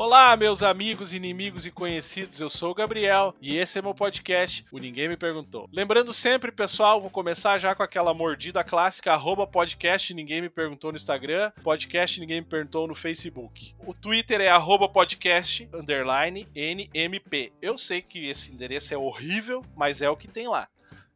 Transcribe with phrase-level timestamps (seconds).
[0.00, 2.40] Olá, meus amigos, inimigos e conhecidos.
[2.40, 5.68] Eu sou o Gabriel e esse é meu podcast, o Ninguém Me Perguntou.
[5.70, 10.90] Lembrando sempre, pessoal, vou começar já com aquela mordida clássica, arroba podcast Ninguém Me Perguntou
[10.90, 13.74] no Instagram, podcast Ninguém Me Perguntou no Facebook.
[13.86, 17.52] O Twitter é arroba podcast underline NMP.
[17.60, 20.66] Eu sei que esse endereço é horrível, mas é o que tem lá.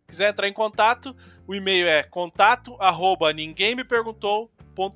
[0.07, 4.51] Quiser entrar em contato, o e-mail é contato arroba ninguém me perguntou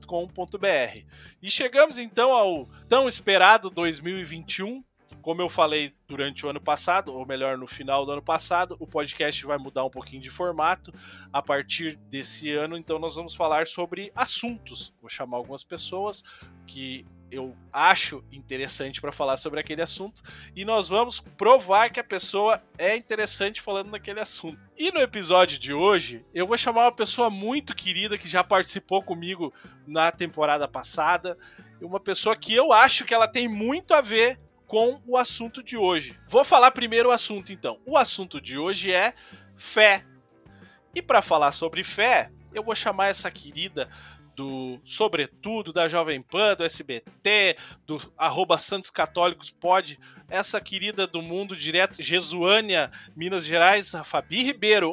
[0.07, 1.05] com.br
[1.43, 4.85] E chegamos então ao tão esperado 2021.
[5.21, 8.87] Como eu falei durante o ano passado, ou melhor, no final do ano passado, o
[8.87, 10.91] podcast vai mudar um pouquinho de formato
[11.31, 12.79] a partir desse ano.
[12.79, 14.95] Então, nós vamos falar sobre assuntos.
[15.01, 16.23] Vou chamar algumas pessoas
[16.67, 20.23] que eu acho interessante para falar sobre aquele assunto
[20.57, 24.59] e nós vamos provar que a pessoa é interessante falando naquele assunto.
[24.77, 29.03] E no episódio de hoje, eu vou chamar uma pessoa muito querida que já participou
[29.03, 29.53] comigo
[29.87, 31.37] na temporada passada,
[31.81, 35.77] uma pessoa que eu acho que ela tem muito a ver com o assunto de
[35.77, 36.15] hoje.
[36.29, 37.79] Vou falar primeiro o assunto então.
[37.87, 39.15] O assunto de hoje é
[39.57, 40.03] fé.
[40.95, 43.89] E para falar sobre fé, eu vou chamar essa querida
[44.39, 49.99] do Sobretudo, da Jovem Pan, do SBT, do arroba Santos Católicos Pode,
[50.31, 54.93] essa querida do mundo direto, Jesuânia, Minas Gerais, Fabi Ribeiro.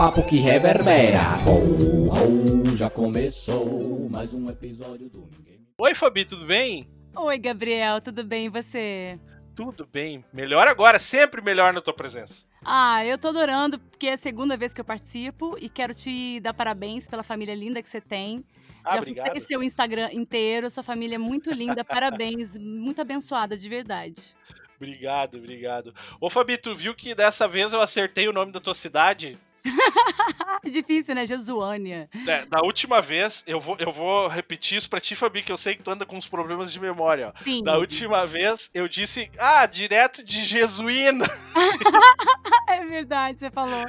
[0.00, 1.36] papo que reverbera.
[1.46, 5.60] Ho, ho, já começou mais um episódio do Ninguém.
[5.76, 6.88] Oi, Fabi, tudo bem?
[7.14, 9.20] Oi, Gabriel, tudo bem e você?
[9.54, 10.24] Tudo bem.
[10.32, 12.46] Melhor agora, sempre melhor na tua presença.
[12.64, 16.40] Ah, eu tô adorando, porque é a segunda vez que eu participo e quero te
[16.40, 18.42] dar parabéns pela família linda que você tem.
[18.82, 19.30] Ah, Já obrigado.
[19.32, 24.34] fui seu Instagram inteiro, sua família é muito linda, parabéns, muito abençoada, de verdade.
[24.78, 25.94] Obrigado, obrigado.
[26.18, 29.36] Ô, Fabi, tu viu que dessa vez eu acertei o nome da tua cidade?
[30.70, 31.24] Difícil, né?
[31.24, 32.08] Jesuânia.
[32.26, 35.56] É, da última vez, eu vou, eu vou repetir isso pra ti, Fabi, que eu
[35.56, 37.32] sei que tu anda com uns problemas de memória.
[37.42, 37.62] Sim.
[37.62, 41.26] Da última vez, eu disse, ah, direto de Jesuína.
[42.68, 43.84] é verdade, você falou.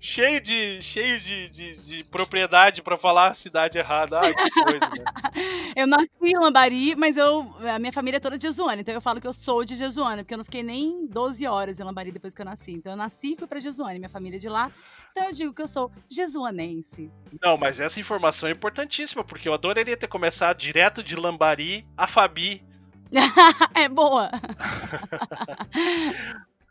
[0.00, 4.20] cheio de, cheio de, de, de propriedade pra falar a cidade errada.
[4.22, 5.04] Ai, que coisa, né?
[5.76, 9.00] Eu nasci em Lambari, mas eu, a minha família é toda de Jesuânia, então eu
[9.00, 12.10] falo que eu sou de Jesuânia, porque eu não fiquei nem 12 horas em Lambari
[12.10, 12.72] depois que eu nasci.
[12.72, 14.70] Então eu nasci e fui pra Jesuânia, minha família é de lá.
[15.16, 17.10] Então eu digo que eu sou jesuanense.
[17.40, 22.06] Não, mas essa informação é importantíssima, porque eu adoraria ter começado direto de Lambari a
[22.06, 22.62] Fabi.
[23.74, 24.30] é boa.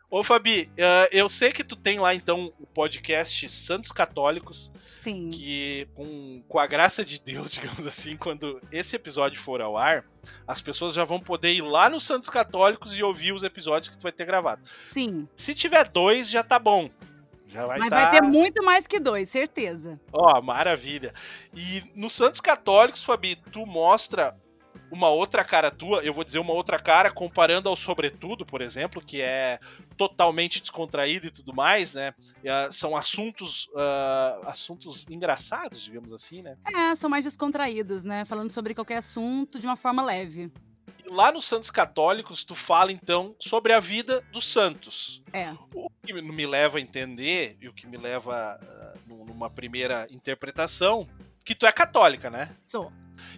[0.08, 4.70] Ô, Fabi, uh, eu sei que tu tem lá então o podcast Santos Católicos.
[5.00, 5.28] Sim.
[5.28, 10.04] Que, com, com a graça de Deus, digamos assim, quando esse episódio for ao ar,
[10.46, 13.98] as pessoas já vão poder ir lá no Santos Católicos e ouvir os episódios que
[13.98, 14.62] tu vai ter gravado.
[14.84, 15.26] Sim.
[15.36, 16.88] Se tiver dois, já tá bom.
[17.56, 17.96] Já vai Mas tá...
[17.96, 19.98] vai ter muito mais que dois, certeza.
[20.12, 21.14] Ó, maravilha.
[21.54, 24.36] E no Santos Católicos, Fabi, tu mostra
[24.90, 29.02] uma outra cara tua, eu vou dizer uma outra cara, comparando ao Sobretudo, por exemplo,
[29.02, 29.58] que é
[29.96, 32.14] totalmente descontraído e tudo mais, né?
[32.20, 36.56] Uh, são assuntos, uh, assuntos engraçados, digamos assim, né?
[36.66, 38.24] É, são mais descontraídos, né?
[38.24, 40.52] Falando sobre qualquer assunto de uma forma leve.
[41.04, 45.22] E lá nos Santos Católicos, tu fala então sobre a vida dos santos.
[45.32, 45.52] É.
[45.74, 51.08] O que me leva a entender, e o que me leva uh, numa primeira interpretação,
[51.44, 52.54] que tu é católica, né?
[52.64, 52.92] Sou.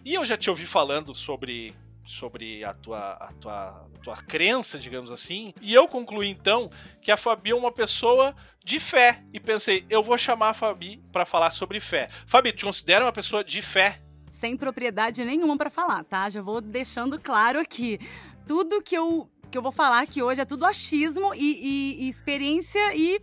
[0.05, 1.75] E eu já te ouvi falando sobre
[2.09, 6.71] sobre a tua, a tua, a tua crença, digamos assim, e eu concluí então
[7.03, 8.35] que a Fabi é uma pessoa
[8.65, 12.09] de fé e pensei, eu vou chamar a Fabi para falar sobre fé.
[12.27, 14.01] Fabi, te considera uma pessoa de fé?
[14.31, 16.29] Sem propriedade nenhuma para falar, tá?
[16.29, 17.99] Já vou deixando claro aqui.
[18.47, 22.09] Tudo que eu que eu vou falar aqui hoje é tudo achismo e, e, e
[22.11, 23.19] experiência e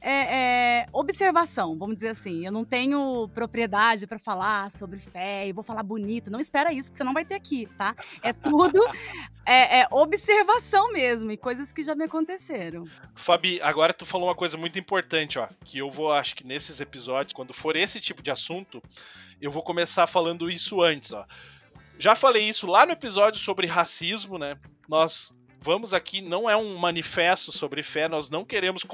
[0.00, 2.46] é, é, observação, vamos dizer assim.
[2.46, 6.30] Eu não tenho propriedade para falar sobre fé e vou falar bonito.
[6.30, 7.94] Não espera isso, que você não vai ter aqui, tá?
[8.22, 8.78] É tudo
[9.44, 12.86] é, é, observação mesmo e coisas que já me aconteceram.
[13.16, 15.48] Fabi, agora tu falou uma coisa muito importante, ó.
[15.64, 18.80] Que eu vou, acho que nesses episódios, quando for esse tipo de assunto,
[19.40, 21.26] eu vou começar falando isso antes, ó.
[21.98, 24.58] Já falei isso lá no episódio sobre racismo, né?
[24.88, 25.34] Nós
[25.66, 28.84] vamos aqui, não é um manifesto sobre fé, nós não queremos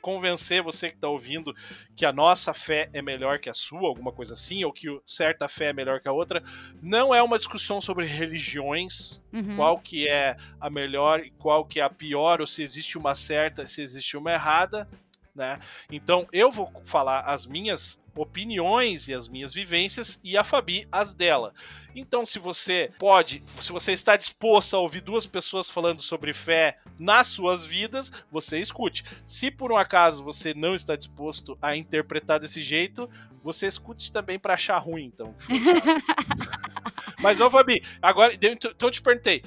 [0.00, 1.54] convencer você que está ouvindo
[1.94, 5.48] que a nossa fé é melhor que a sua, alguma coisa assim, ou que certa
[5.48, 6.42] fé é melhor que a outra.
[6.82, 9.54] Não é uma discussão sobre religiões, uhum.
[9.54, 13.14] qual que é a melhor e qual que é a pior, ou se existe uma
[13.14, 14.88] certa, se existe uma errada.
[15.34, 15.60] Né?
[15.92, 21.14] Então eu vou falar as minhas opiniões e as minhas vivências e a Fabi as
[21.14, 21.52] dela.
[21.94, 26.78] Então, se você pode, se você está disposto a ouvir duas pessoas falando sobre fé
[26.98, 29.04] nas suas vidas, você escute.
[29.26, 33.08] Se por um acaso você não está disposto a interpretar desse jeito,
[33.42, 35.34] você escute também para achar ruim, então.
[37.22, 39.42] Mas, ô Fabi, agora, então eu te perguntei,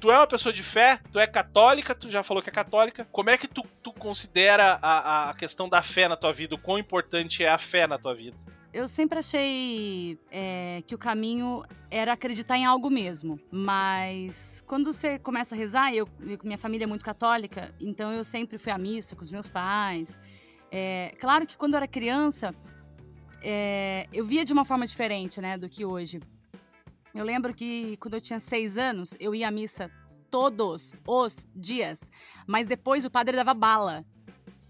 [0.00, 3.06] tu é uma pessoa de fé, tu é católica, tu já falou que é católica.
[3.10, 6.54] Como é que tu, tu considera a, a questão da fé na tua vida?
[6.54, 8.36] O quão importante é a fé na tua vida?
[8.72, 13.40] Eu sempre achei é, que o caminho era acreditar em algo mesmo.
[13.50, 16.06] Mas quando você começa a rezar, eu,
[16.44, 20.18] minha família é muito católica, então eu sempre fui à missa com os meus pais.
[20.70, 22.54] É, claro que quando eu era criança,
[23.40, 26.20] é, eu via de uma forma diferente, né, do que hoje.
[27.16, 29.90] Eu lembro que quando eu tinha seis anos, eu ia à missa
[30.30, 32.10] todos os dias.
[32.46, 34.04] Mas depois o padre dava bala.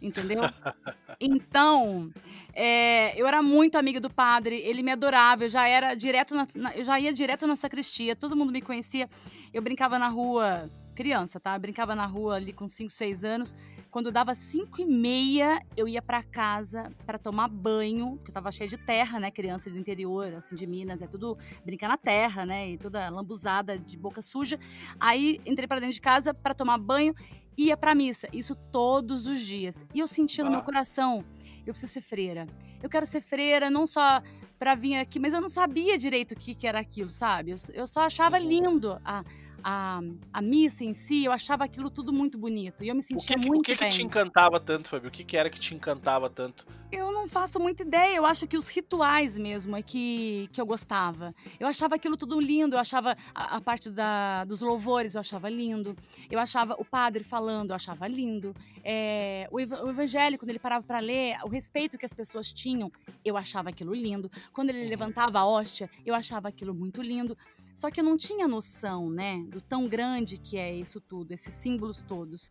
[0.01, 0.43] Entendeu?
[1.21, 2.13] então,
[2.55, 6.47] é, eu era muito amiga do padre, ele me adorava, eu já era direto na,
[6.55, 9.09] na, eu já ia direto na sacristia, todo mundo me conhecia.
[9.53, 11.57] Eu brincava na rua, criança, tá?
[11.57, 13.57] Eu brincava na rua ali com 5, 6 anos.
[13.97, 18.53] Quando dava 5 e meia, eu ia para casa para tomar banho, porque eu tava
[18.53, 19.31] cheia de terra, né?
[19.31, 22.73] Criança do interior, assim, de Minas, é tudo brincar na terra, né?
[22.73, 24.61] E toda lambuzada de boca suja.
[25.01, 27.15] Aí entrei para dentro de casa para tomar banho
[27.57, 28.29] e ia pra missa.
[28.35, 29.83] Isso todos os dias.
[29.95, 31.25] E eu sentia no meu coração,
[31.61, 32.47] eu preciso ser freira.
[32.83, 34.21] Eu quero ser freira, não só
[34.59, 37.53] para vir aqui, mas eu não sabia direito o que, que era aquilo, sabe?
[37.53, 38.47] Eu, eu só achava uhum.
[38.47, 39.25] lindo a
[39.69, 39.99] a,
[40.33, 42.85] a missa em si, eu achava aquilo tudo muito bonito.
[42.85, 43.91] E eu me sentia o que, muito O que, bem.
[43.91, 45.09] que te encantava tanto, Fabio?
[45.09, 46.65] O que, que era que te encantava tanto?
[46.93, 48.15] Eu não faço muita ideia.
[48.17, 51.35] Eu acho que os rituais mesmo é que, que eu gostava.
[51.59, 52.77] Eu achava aquilo tudo lindo.
[52.77, 55.97] Eu achava a, a parte da, dos louvores, eu achava lindo.
[56.31, 58.55] Eu achava o padre falando, eu achava lindo.
[58.85, 62.89] É, o, o evangelho, quando ele parava para ler, o respeito que as pessoas tinham,
[63.25, 64.31] eu achava aquilo lindo.
[64.53, 67.37] Quando ele levantava a hóstia, eu achava aquilo muito lindo.
[67.77, 71.53] Só que eu não tinha noção, né, do tão grande que é isso tudo, esses
[71.53, 72.51] símbolos todos.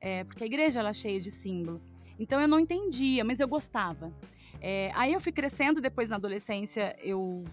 [0.00, 1.78] É, porque a igreja ela é cheia de símbolo.
[2.18, 4.10] Então eu não entendia, mas eu gostava.
[4.62, 7.44] É, aí eu fui crescendo, depois na adolescência eu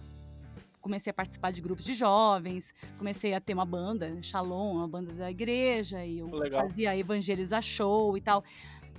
[0.80, 5.12] comecei a participar de grupos de jovens, comecei a ter uma banda, Shalom, uma banda
[5.12, 6.62] da igreja, e eu Legal.
[6.62, 8.42] fazia evangelizar show e tal.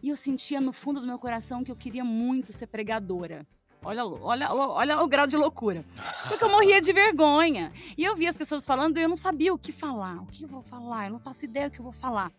[0.02, 3.46] E eu sentia no fundo do meu coração que eu queria muito ser pregadora.
[3.82, 5.85] Olha, olha, olha o grau de loucura.
[6.27, 7.73] Só que eu morria de vergonha.
[7.97, 10.23] E eu via as pessoas falando e eu não sabia o que falar.
[10.23, 11.06] O que eu vou falar?
[11.06, 12.31] Eu não faço ideia do que eu vou falar.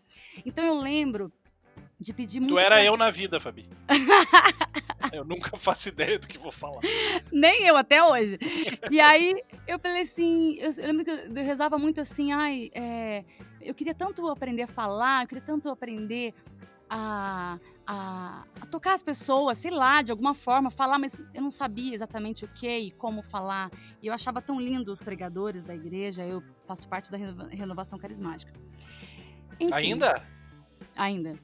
[0.46, 1.32] Então eu lembro
[1.98, 2.54] de pedir muito.
[2.54, 2.84] Tu era pra...
[2.84, 3.68] eu na vida, Fabi.
[5.12, 6.80] eu nunca faço ideia do que vou falar.
[7.30, 8.38] Nem eu até hoje.
[8.90, 9.34] E aí
[9.66, 13.24] eu falei assim, eu, eu lembro que eu rezava muito assim, ai, é,
[13.60, 16.34] eu queria tanto aprender a falar, eu queria tanto aprender
[16.94, 21.50] a, a, a, tocar as pessoas, sei lá, de alguma forma, falar, mas eu não
[21.50, 23.70] sabia exatamente o que e como falar.
[24.02, 28.52] E eu achava tão lindo os pregadores da igreja, eu faço parte da renovação carismática.
[29.58, 30.22] Enfim, ainda?
[30.94, 31.38] Ainda.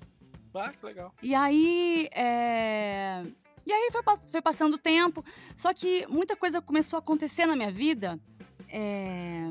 [0.54, 1.14] Ah, que legal.
[1.22, 2.10] E aí.
[2.12, 3.22] É...
[3.66, 5.24] E aí foi, foi passando o tempo,
[5.56, 8.18] só que muita coisa começou a acontecer na minha vida
[8.66, 9.50] é...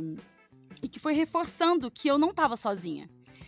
[0.81, 3.07] e que foi reforçando que eu não estava sozinha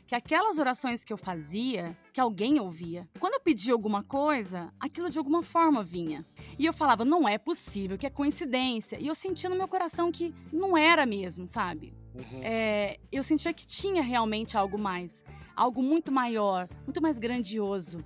[0.10, 3.08] que aquelas orações que eu fazia, que alguém ouvia.
[3.20, 6.26] Quando eu pedia alguma coisa, aquilo de alguma forma vinha.
[6.58, 8.98] E eu falava, não é possível, que é coincidência.
[9.00, 11.94] E eu sentia no meu coração que não era mesmo, sabe?
[12.16, 12.42] Uhum.
[12.42, 15.24] É, eu sentia que tinha realmente algo mais.
[15.56, 18.04] Algo muito maior, muito mais grandioso.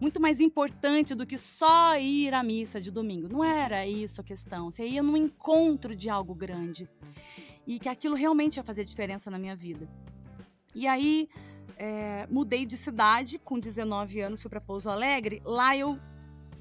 [0.00, 3.28] Muito mais importante do que só ir à missa de domingo.
[3.28, 4.70] Não era isso a questão.
[4.70, 6.88] Você ia num encontro de algo grande.
[7.66, 9.86] E que aquilo realmente ia fazer diferença na minha vida.
[10.74, 11.28] E aí
[11.76, 15.42] é, mudei de cidade com 19 anos, fui para Pouso Alegre.
[15.44, 15.98] Lá eu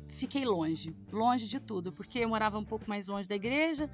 [0.09, 3.89] fiquei longe, longe de tudo, porque eu morava um pouco mais longe da igreja.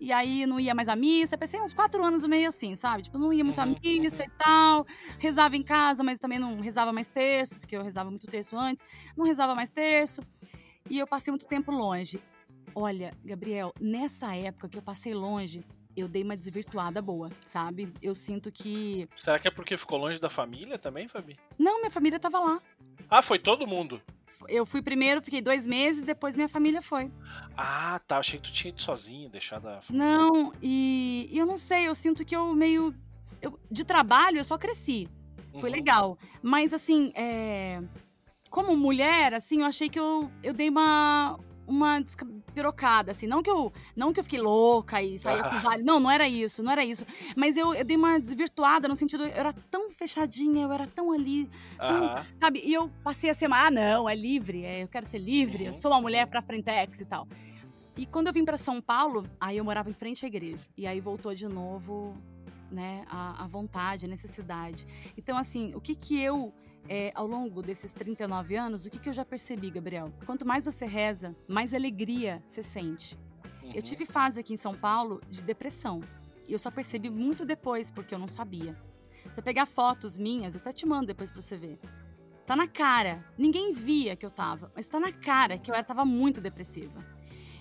[0.00, 1.38] E aí não ia mais à missa.
[1.38, 3.04] Pensei uns quatro anos meio assim, sabe?
[3.04, 4.84] Tipo, não ia muito à uhum, missa e tal.
[5.18, 8.84] Rezava em casa, mas também não rezava mais terço, porque eu rezava muito terço antes.
[9.16, 10.20] Não rezava mais terço.
[10.90, 12.20] E eu passei muito tempo longe.
[12.74, 15.64] Olha, Gabriel, nessa época que eu passei longe,
[15.96, 17.92] eu dei uma desvirtuada boa, sabe?
[18.02, 19.08] Eu sinto que.
[19.16, 21.38] Será que é porque ficou longe da família também, Fabi?
[21.58, 22.60] Não, minha família tava lá.
[23.10, 24.00] Ah, foi todo mundo?
[24.48, 27.10] Eu fui primeiro, fiquei dois meses, depois minha família foi.
[27.56, 28.18] Ah, tá.
[28.18, 30.06] Achei que tu tinha ido sozinha, deixado a família.
[30.08, 32.94] Não, e, e eu não sei, eu sinto que eu meio.
[33.40, 35.08] Eu, de trabalho, eu só cresci.
[35.60, 35.76] Foi Uhum.
[35.76, 36.18] legal.
[36.42, 37.82] Mas, assim, é,
[38.48, 43.26] como mulher, assim, eu achei que eu, eu dei uma, uma despirocada, assim.
[43.26, 45.60] Não que, eu, não que eu fiquei louca e saía com Ah.
[45.60, 45.82] vale.
[45.82, 47.04] Não, não era isso, não era isso.
[47.36, 51.12] Mas eu, eu dei uma desvirtuada no sentido, eu era tão fechadinha, eu era tão
[51.12, 52.26] ali, tão, Aham.
[52.34, 52.60] sabe?
[52.64, 55.64] E eu passei a ser, uma, ah, não, é livre, é, eu quero ser livre,
[55.64, 55.74] eu Uhum.
[55.74, 57.26] sou uma mulher pra frentex e tal.
[57.96, 60.66] E quando eu vim pra São Paulo, aí eu morava em frente à igreja.
[60.76, 62.16] E aí voltou de novo,
[62.70, 64.86] né, a, a vontade, a necessidade.
[65.16, 66.54] Então, assim, o que que eu,
[66.88, 70.12] é, ao longo desses 39 anos, o que que eu já percebi, Gabriel?
[70.26, 73.18] Quanto mais você reza, mais alegria você sente.
[73.62, 73.72] Uhum.
[73.74, 76.00] Eu tive fase aqui em São Paulo de depressão.
[76.48, 78.76] E eu só percebi muito depois, porque eu não sabia.
[79.24, 81.78] Se você pegar fotos minhas, eu até te mando depois pra você ver.
[82.46, 83.24] Tá na cara.
[83.38, 86.98] Ninguém via que eu tava, mas tá na cara que eu era, tava muito depressiva.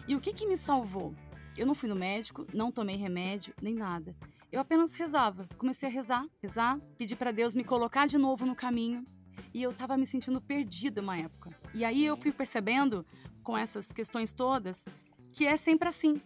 [0.07, 1.13] E o que que me salvou?
[1.57, 4.15] Eu não fui no médico, não tomei remédio, nem nada.
[4.51, 5.47] Eu apenas rezava.
[5.57, 9.05] Comecei a rezar, rezar, pedi pra Deus me colocar de novo no caminho.
[9.53, 11.51] E eu tava me sentindo perdida uma época.
[11.73, 13.05] E aí eu fui percebendo,
[13.43, 14.85] com essas questões todas,
[15.31, 16.21] que é sempre assim.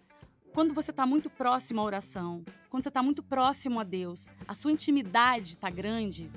[0.53, 4.55] Quando você está muito próximo à oração, quando você está muito próximo a Deus, a
[4.55, 6.31] sua intimidade está grande,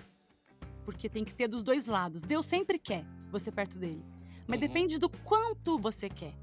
[0.85, 2.23] porque tem que ter dos dois lados.
[2.23, 4.04] Deus sempre quer você perto dele,
[4.47, 4.66] mas Uhum.
[4.66, 6.35] depende do quanto você quer.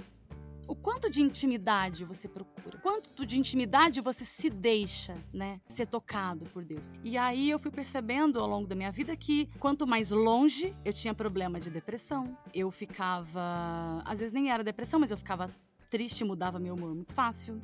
[0.68, 2.80] O quanto de intimidade você procura?
[2.80, 6.92] Quanto de intimidade você se deixa, né, ser tocado por Deus?
[7.04, 10.92] E aí eu fui percebendo ao longo da minha vida que quanto mais longe eu
[10.92, 15.52] tinha problema de depressão, eu ficava, às vezes nem era depressão, mas eu ficava
[15.92, 17.62] triste, mudava meu humor muito fácil.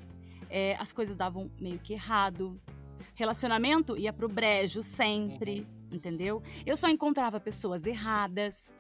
[0.50, 2.62] É, as coisas davam meio que errado.
[3.16, 6.44] Relacionamento ia pro brejo sempre, entendeu?
[6.66, 8.76] Eu só encontrava pessoas erradas.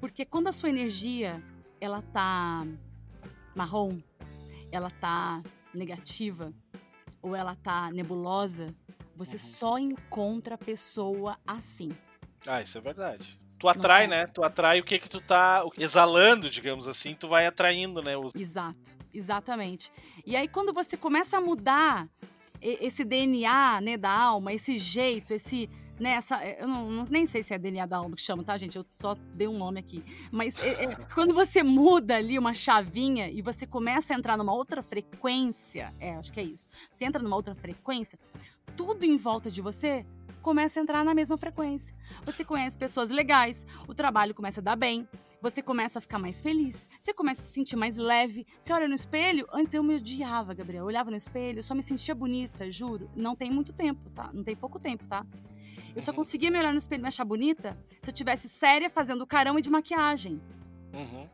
[0.00, 1.42] Porque quando a sua energia,
[1.80, 2.64] ela tá
[3.58, 3.98] marrom,
[4.70, 5.42] ela tá
[5.74, 6.52] negativa,
[7.20, 8.72] ou ela tá nebulosa,
[9.16, 9.38] você Uhum.
[9.42, 11.90] só encontra a pessoa assim.
[12.46, 13.38] Ah, isso é verdade.
[13.58, 14.06] Tu atrai, é?
[14.06, 14.26] né?
[14.28, 18.16] Tu atrai o que que tu tá exalando, digamos assim, tu vai atraindo, né?
[18.16, 18.32] Os...
[18.36, 19.90] Exato, exatamente.
[20.24, 22.08] E aí quando você começa a mudar
[22.60, 25.68] esse DNA, né, da alma, esse jeito, esse,
[25.98, 28.56] né, essa, eu não, não- nem sei se é DNA da alma que chama, tá,
[28.56, 28.76] gente?
[28.76, 30.02] Eu só dei um nome aqui.
[30.30, 34.52] Mas é- é, quando você muda ali uma chavinha e você começa a entrar numa
[34.52, 36.68] outra frequência, é, acho que é isso.
[36.92, 38.18] Você entra numa outra frequência,
[38.76, 40.06] tudo em volta de você
[40.42, 41.94] começa a entrar na mesma frequência.
[42.24, 45.06] Você conhece pessoas legais, o trabalho começa a dar bem,
[45.42, 48.46] você começa a ficar mais feliz, você começa a se sentir mais leve.
[48.58, 50.82] Você olha no espelho, antes eu me odiava, Gabriel.
[50.84, 53.10] Eu olhava no espelho, eu só me sentia bonita, juro.
[53.16, 54.30] Não tem muito tempo, tá?
[54.32, 55.26] Não tem pouco tempo, tá?
[55.94, 56.16] Eu só Uhum.
[56.16, 59.58] conseguia me olhar no espelho e me achar bonita se eu tivesse séria fazendo carão
[59.58, 60.40] e de maquiagem.
[60.92, 61.28] Uhum.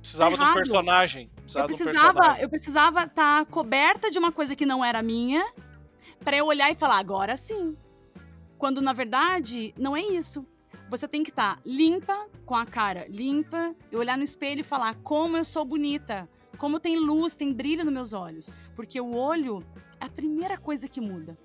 [0.00, 0.54] Precisava do errado.
[0.54, 1.30] personagem.
[1.34, 2.42] Eu Precisava do precisava, personagem.
[2.42, 5.44] eu precisava estar coberta de uma coisa que não era minha,
[6.20, 7.76] pra eu olhar e falar agora sim.
[8.58, 10.46] Quando na verdade não é isso.
[10.88, 14.94] Você tem que estar limpa, com a cara limpa, e olhar no espelho e falar
[15.02, 19.62] como eu sou bonita, como tem luz, tem brilho nos meus olhos, porque o olho
[20.00, 21.36] é a primeira coisa que muda.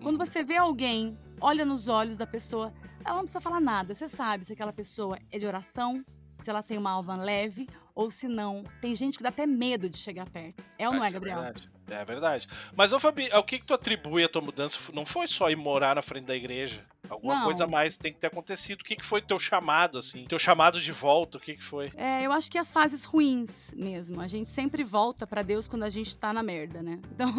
[0.00, 0.24] Quando Uhum.
[0.24, 2.72] você vê alguém, olha nos olhos da pessoa,
[3.04, 3.94] ela não precisa falar nada.
[3.94, 6.04] Você sabe se aquela pessoa é de oração,
[6.38, 8.62] se ela tem uma alma leve ou se não.
[8.80, 10.62] Tem gente que dá até medo de chegar perto.
[10.78, 11.36] É ou não Ah, é, isso Gabriel?
[11.42, 11.70] verdade.
[11.90, 12.46] É verdade.
[12.76, 14.78] Mas, ô Fabi, ao que que tu atribui a tua mudança?
[14.92, 16.84] Não foi só ir morar na frente da igreja?
[17.08, 17.44] Alguma Não.
[17.46, 18.82] coisa a mais tem que ter acontecido.
[18.82, 20.24] O que que foi teu chamado, assim?
[20.26, 21.90] Teu chamado de volta, o que que foi?
[21.96, 24.20] É, eu acho que as fases ruins mesmo.
[24.20, 27.00] A gente sempre volta pra Deus quando a gente tá na merda, né?
[27.10, 27.32] Então,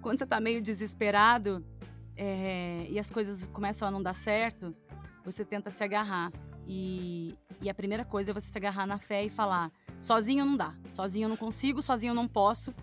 [0.00, 1.62] quando você tá meio desesperado
[2.16, 4.74] é, e as coisas começam a não dar certo,
[5.24, 6.32] você tenta se agarrar.
[6.66, 9.70] E, e a primeira coisa é você se agarrar na fé e falar:
[10.00, 12.74] sozinho não dá, sozinho eu não consigo, sozinho eu não posso.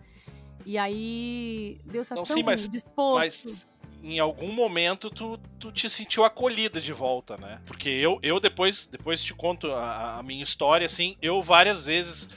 [0.65, 3.49] E aí, Deus tá Não, tão sim, mas- disposto.
[3.49, 3.67] Mas
[4.01, 7.61] em algum momento tu, tu te sentiu acolhida de volta, né?
[7.65, 12.29] Porque eu, eu depois, depois te conto a, a minha história, assim, eu várias vezes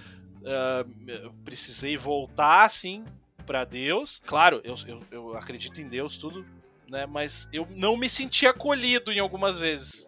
[1.25, 3.05] eu precisei voltar, assim,
[3.45, 4.23] pra Deus.
[4.27, 6.47] Claro, eu, eu, eu acredito em Deus, tudo,
[6.89, 7.07] né?
[7.07, 10.07] Mas eu não me senti acolhido em algumas vezes.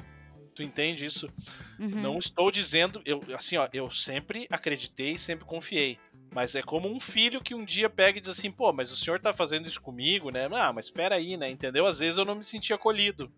[0.55, 1.29] Tu entende isso?
[1.79, 1.89] Uhum.
[1.89, 5.99] Não estou dizendo, eu assim, ó, eu sempre acreditei, sempre confiei.
[6.35, 8.97] Mas é como um filho que um dia pega e diz assim, pô, mas o
[8.97, 10.49] senhor tá fazendo isso comigo, né?
[10.53, 11.49] Ah, mas espera aí, né?
[11.49, 11.87] Entendeu?
[11.87, 13.33] Às vezes eu não me senti acolhido.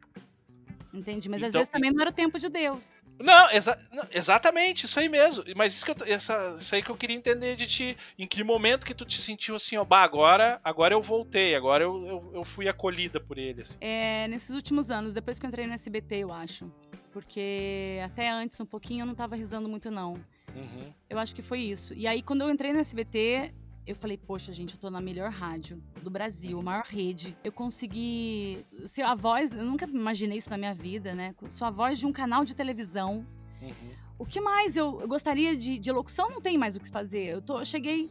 [0.92, 3.00] Entendi, mas às Então- vezes também não era o tempo de Deus.
[3.20, 5.44] Não, exa- não, exatamente, isso aí mesmo.
[5.54, 7.97] Mas isso, que eu, essa, isso aí que eu queria entender de ti.
[8.18, 11.85] Em que momento que tu te sentiu assim, ó, bah, agora, agora eu voltei, agora
[11.85, 13.62] eu, eu, eu fui acolhida por ele.
[13.62, 13.76] assim.
[13.80, 16.70] É, nesses últimos anos, depois que eu entrei no SBT, eu acho.
[17.12, 20.14] Porque até antes, um pouquinho, eu não tava rezando muito, não.
[20.54, 20.92] Uhum.
[21.09, 21.92] Eu acho que foi isso.
[21.94, 23.52] E aí, quando eu entrei no SBT,
[23.90, 27.37] eu falei, poxa, gente, eu tô na melhor rádio do Brasil, a maior rede.
[27.42, 31.35] Eu consegui ser a voz, eu nunca imaginei isso na minha vida, né?
[31.49, 33.26] Sou a voz de um canal de televisão.
[33.61, 33.73] Uhum.
[34.18, 36.30] O que mais eu, eu gostaria de, de locução?
[36.30, 37.25] Não tem mais o que fazer.
[37.25, 38.11] Eu, tô, eu cheguei.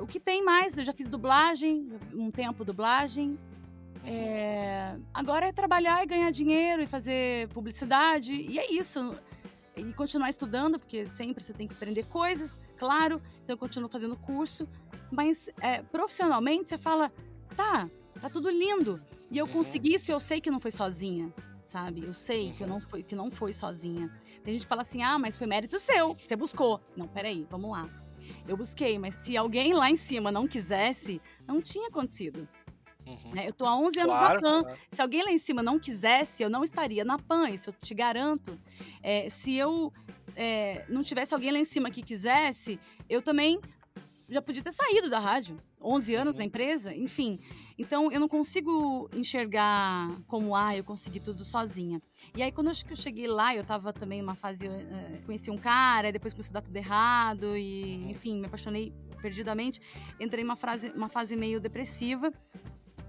[0.00, 0.78] O que tem mais?
[0.78, 3.38] Eu já fiz dublagem, um tempo dublagem.
[4.04, 8.34] É, agora é trabalhar e ganhar dinheiro e fazer publicidade.
[8.34, 9.14] E é isso.
[9.76, 13.20] E continuar estudando, porque sempre você tem que aprender coisas, claro.
[13.42, 14.68] Então eu continuo fazendo curso.
[15.12, 17.12] Mas é, profissionalmente você fala,
[17.54, 17.88] tá,
[18.20, 19.00] tá tudo lindo.
[19.30, 19.52] E eu Uhum.
[19.52, 21.32] consegui isso e eu sei que não foi sozinha,
[21.66, 22.02] sabe?
[22.04, 24.10] Eu sei que, eu não foi, que não foi sozinha.
[24.42, 26.80] Tem gente que fala assim, ah, mas foi mérito seu, você buscou.
[26.96, 27.88] Não, peraí, vamos lá.
[28.48, 32.48] Eu busquei, mas se alguém lá em cima não quisesse, não tinha acontecido.
[33.04, 33.32] Uhum.
[33.34, 33.48] né?
[33.48, 34.62] Eu tô há 11 anos Claro, na PAN.
[34.62, 34.78] claro.
[34.88, 37.94] Se alguém lá em cima não quisesse, eu não estaria na PAN, isso eu te
[37.94, 38.56] garanto.
[39.02, 39.92] É, se eu
[40.36, 42.78] é, não tivesse alguém lá em cima que quisesse,
[43.08, 43.60] eu também
[44.32, 45.56] já podia ter saído da rádio.
[45.80, 46.38] 11 anos Uhum.
[46.38, 47.38] na empresa, enfim.
[47.78, 52.00] Então, eu não consigo enxergar como, ah, eu consegui tudo sozinha.
[52.36, 54.66] E aí, quando eu, que eu cheguei lá, eu tava também numa fase...
[54.66, 59.80] eh, conheci um cara, depois comecei a dar tudo errado e, enfim, me apaixonei perdidamente.
[60.20, 62.32] Entrei numa fase, uma fase meio depressiva.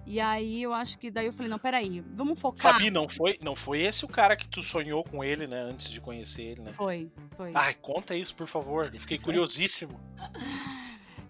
[0.05, 2.73] E aí, eu acho que daí eu falei, não, peraí, vamos focar.
[2.73, 5.61] Fabi, não foi, não foi esse o cara que tu sonhou com ele, né?
[5.61, 6.73] Antes de conhecer ele, né?
[6.73, 7.51] Foi, foi.
[7.53, 8.89] Ai, conta isso, por favor.
[8.93, 9.97] Eu fiquei curiosíssimo.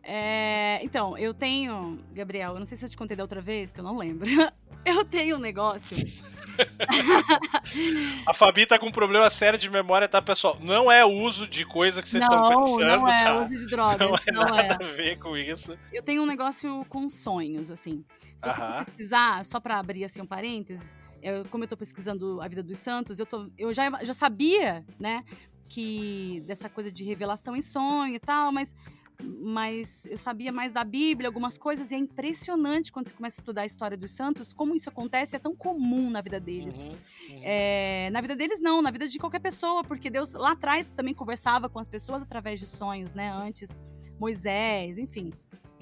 [0.04, 3.72] É, então, eu tenho, Gabriel, eu não sei se eu te contei da outra vez,
[3.72, 4.28] que eu não lembro.
[4.86, 5.96] Eu tenho um negócio.
[8.26, 10.58] A Fabi tá com um problema sério de memória, tá, pessoal?
[10.62, 13.40] Não é uso de coisa que vocês estão não, pensando, não é tá?
[13.40, 14.00] uso de drogas.
[14.00, 14.68] Não é Não é.
[14.68, 15.78] nada a ver com isso.
[15.92, 18.04] Eu tenho um negócio com sonhos, assim.
[18.36, 18.84] Se você for Aham.
[18.84, 22.78] pesquisar, só pra abrir assim um parênteses, eu- como eu tô pesquisando a vida dos
[22.80, 25.24] santos, eu, tô, eu já, já sabia, né,
[25.70, 28.76] que dessa coisa de revelação em sonho e tal, mas,
[29.24, 33.42] mas eu sabia mais da Bíblia, algumas coisas, e é impressionante quando você começa a
[33.42, 36.80] estudar a história dos santos, como isso acontece, é tão comum na vida deles.
[36.80, 37.42] Uhum, uhum.
[37.44, 41.14] É, na vida deles, não, na vida de qualquer pessoa, porque Deus lá atrás também
[41.14, 43.32] conversava com as pessoas através de sonhos, né?
[43.32, 43.78] Antes,
[44.20, 45.32] Moisés, enfim.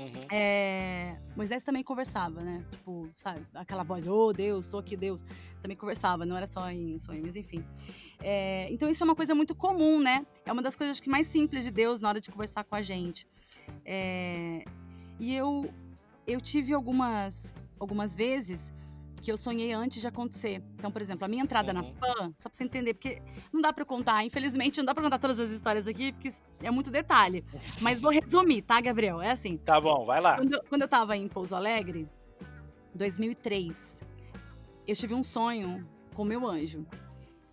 [0.02, 0.20] Uhum.
[0.32, 2.66] É, Moisés também conversava, né?
[2.72, 5.24] Tipo, sabe, aquela voz, oh Deus, tô aqui, Deus.
[5.62, 7.64] Também conversava, não era só em sonho, mas enfim.
[8.20, 10.26] É, então isso é uma coisa muito comum, né?
[10.46, 12.82] É uma das coisas que mais simples de Deus na hora de conversar com a
[12.82, 13.28] gente.
[13.86, 14.66] É,
[15.20, 15.72] e eu,
[16.26, 18.74] eu tive algumas, algumas vezes
[19.22, 20.64] que eu sonhei antes de acontecer.
[20.76, 21.94] Então, por exemplo, a minha entrada na Uhum.
[21.94, 23.22] PAN, só pra você entender, porque
[23.54, 26.32] não dá pra eu contar, infelizmente, não dá pra contar todas as histórias aqui, porque
[26.62, 27.46] é muito detalhe.
[27.80, 29.22] Mas vou resumir, tá, Gabriel?
[29.22, 29.58] É assim.
[29.58, 30.38] Tá bom, vai lá.
[30.38, 32.10] Quando, eu- quando eu tava em Pouso Alegre,
[32.96, 34.02] 2003,
[34.88, 36.86] eu tive um sonho com meu anjo.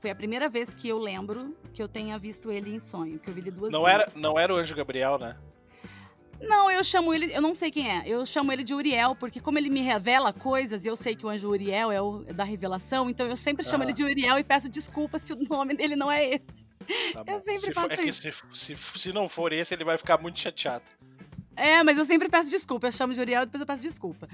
[0.01, 3.29] Foi a primeira vez que eu lembro que eu tenha visto ele em sonho, que
[3.29, 4.01] eu vi ele duas Não vezes.
[4.01, 5.37] era, não era o Anjo Gabriel, né?
[6.41, 8.03] Não, eu chamo ele, eu não sei quem é.
[8.07, 11.27] Eu chamo ele de Uriel, porque como ele me revela coisas, e eu sei que
[11.27, 13.91] o anjo Uriel é o da revelação, então eu sempre chamo Aham.
[13.91, 16.67] ele de Uriel e peço desculpas se o nome dele não é esse.
[17.13, 19.85] Tá Eu sempre se faço for, é que se, se, se não for esse, ele
[19.85, 20.85] vai ficar muito chateado.
[21.59, 22.87] É, mas eu sempre peço desculpa.
[22.87, 24.29] Eu chamo de Uriel e depois eu peço desculpa.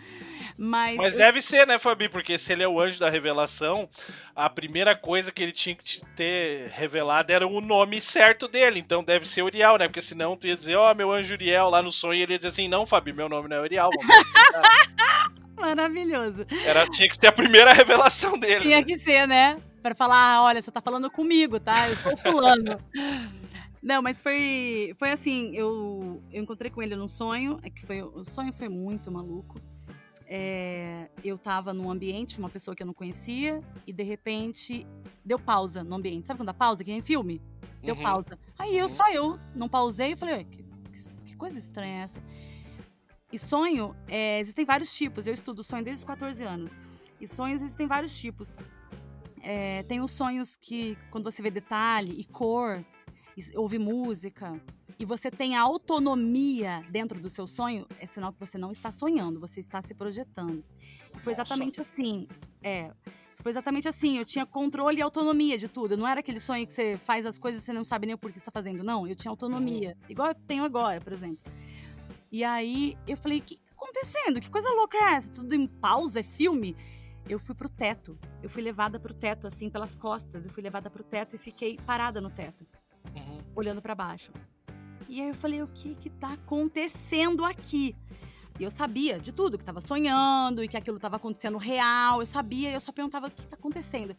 [0.58, 2.08] Mas, Mas eu- deve ser, né, Fabi?
[2.08, 3.88] Porque se ele é o anjo da revelação,
[4.36, 8.78] a primeira coisa que ele tinha que te ter revelado era o nome certo dele.
[8.78, 9.88] Então deve ser Uriel, né?
[9.88, 12.38] Porque senão tu ia dizer, ó, meu anjo Uriel lá no sonho, e ele ia
[12.38, 13.90] dizer assim, não, Fabi, meu nome não é Uriel.
[15.56, 16.46] maravilhoso.
[16.64, 18.60] Era, tinha que ser a primeira revelação dele.
[18.60, 18.84] Tinha né?
[18.84, 19.56] que ser, né?
[19.82, 21.88] Pra falar, "Ah, olha, você tá falando comigo, tá?
[21.88, 22.78] Eu tô pulando.
[23.84, 28.02] Não, mas foi, foi assim, eu, eu encontrei com ele num sonho, é que foi,
[28.02, 29.60] o sonho foi muito maluco.
[30.26, 34.86] É, eu tava num ambiente, uma pessoa que eu não conhecia, e de repente
[35.22, 36.26] deu pausa no ambiente.
[36.26, 37.42] Sabe quando dá pausa, que nem em filme?
[37.82, 38.02] Deu Uhum.
[38.02, 38.38] pausa.
[38.58, 38.88] Aí eu, Uhum.
[38.88, 40.64] só eu, não pausei, eu falei, que-
[41.26, 42.22] que coisa estranha é essa?
[43.30, 45.26] E sonho, é, existem vários tipos.
[45.26, 46.74] Eu estudo sonho desde os 14 anos.
[47.20, 48.56] E sonhos existem vários tipos.
[49.42, 52.82] É, tem os sonhos que, quando você vê detalhe e cor,
[53.54, 54.60] ouve música,
[54.98, 58.92] e você tem a autonomia dentro do seu sonho, é sinal que você não está
[58.92, 60.64] sonhando, você está se projetando.
[61.14, 61.42] E foi Nossa.
[61.42, 62.28] exatamente assim.
[62.62, 62.92] É.
[63.42, 64.18] Foi exatamente assim.
[64.18, 65.96] Eu tinha controle e autonomia de tudo.
[65.96, 68.18] Não era aquele sonho que você faz as coisas e você não sabe nem o
[68.18, 68.84] porquê está fazendo.
[68.84, 69.96] Não, eu tinha autonomia.
[70.08, 71.52] Igual eu tenho agora, por exemplo.
[72.30, 74.40] E aí eu falei: o que está acontecendo?
[74.40, 75.30] Que coisa louca é essa?
[75.30, 76.20] Tudo em pausa?
[76.20, 76.76] É filme?
[77.28, 78.18] Eu fui pro teto.
[78.42, 80.44] Eu fui levada pro teto, assim, pelas costas.
[80.44, 82.66] Eu fui levada pro teto e fiquei parada no teto,
[83.14, 83.38] Uhum.
[83.54, 84.32] olhando para baixo.
[85.08, 87.94] E aí eu falei: o que que tá acontecendo aqui?
[88.58, 92.20] E eu sabia de tudo, que tava sonhando e que aquilo tava acontecendo real.
[92.20, 94.16] Eu sabia e eu só perguntava o que tá acontecendo.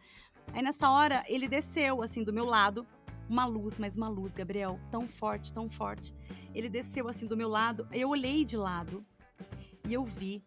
[0.53, 2.85] Aí nessa hora ele desceu, assim, do meu lado
[3.29, 6.13] uma luz, mas uma luz, Gabriel, tão forte, tão forte.
[6.53, 9.05] Ele desceu assim do meu lado, eu olhei de lado
[9.87, 10.43] e eu vi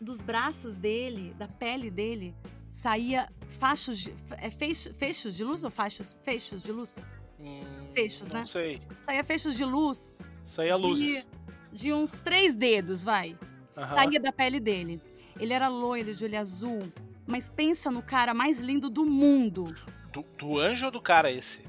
[0.00, 2.34] dos braços dele, da pele dele,
[2.70, 6.18] saía fachos de, é, fechos de luz ou fachos?
[6.22, 7.02] Fechos de luz?
[7.40, 7.60] Hum,
[7.92, 8.46] Fechos, não né?
[8.46, 8.80] sei.
[9.04, 11.26] Saía fechos de luz Saía luzes.
[11.72, 13.36] de uns três dedos, vai.
[13.76, 13.88] Aham.
[13.88, 15.00] Saía da pele dele.
[15.38, 16.82] Ele era loiro, de olho azul.
[17.26, 19.74] Mas pensa no cara mais lindo do mundo.
[20.12, 21.60] Do, do anjo ou do cara esse?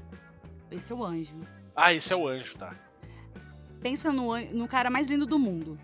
[0.70, 1.38] Esse é o anjo.
[1.74, 2.74] Ah, esse é o anjo, tá.
[3.80, 5.78] Pensa no, no cara mais lindo do mundo.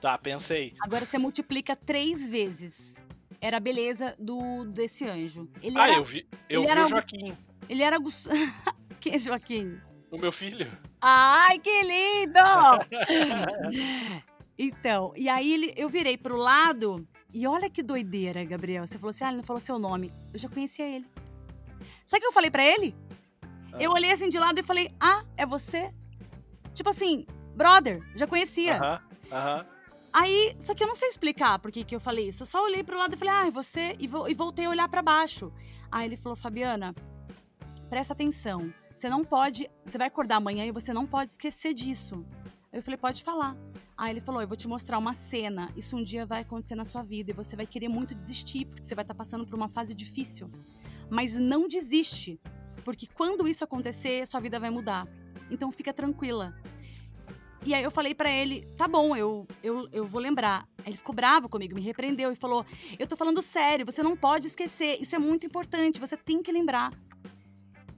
[0.00, 0.74] Tá, pensei.
[0.80, 3.02] Agora você multiplica três vezes.
[3.40, 5.48] Era a beleza do desse anjo.
[5.62, 7.36] Ele Ah, era, eu vi, eu ele vi era o Joaquim,
[7.68, 7.96] ele era
[9.10, 9.78] gus- que Joaquim?
[10.10, 10.70] o meu filho.
[11.00, 12.38] Ai, que lindo!
[14.58, 18.86] então, e aí ele, eu virei pro lado e olha que doideira, Gabriel.
[18.86, 20.12] Você falou assim, ah, ele não falou seu nome.
[20.32, 21.06] Eu já conhecia ele.
[22.06, 22.94] Sabe o que eu falei pra ele?
[23.72, 23.76] Ah.
[23.78, 25.92] Eu olhei assim de lado e falei, ah, é você?
[26.74, 28.78] Tipo assim, brother, já conhecia.
[28.78, 29.66] Aham, aham.
[30.10, 32.42] Aí, só que eu não sei explicar por que que eu falei isso.
[32.42, 33.94] Eu só olhei pro lado e falei, ah, é você?
[34.00, 35.52] E, vo- e voltei a olhar pra baixo.
[35.92, 36.94] Aí ele falou, Fabiana,
[37.90, 38.72] presta atenção.
[38.98, 39.70] Você não pode.
[39.84, 42.26] Você vai acordar amanhã e você não pode esquecer disso.
[42.72, 43.56] Eu falei, pode falar.
[43.96, 45.72] Aí ele falou, eu vou te mostrar uma cena.
[45.76, 48.84] Isso um dia vai acontecer na sua vida e você vai querer muito desistir, porque
[48.84, 50.50] você vai estar passando por uma fase difícil.
[51.08, 52.40] Mas não desiste,
[52.84, 55.06] porque quando isso acontecer, sua vida vai mudar.
[55.48, 56.52] Então fica tranquila.
[57.64, 60.68] E aí eu falei pra ele, tá bom, eu, eu, eu vou lembrar.
[60.78, 62.66] Aí ele ficou bravo comigo, me repreendeu e falou:
[62.98, 66.50] Eu tô falando sério, você não pode esquecer, isso é muito importante, você tem que
[66.50, 66.92] lembrar.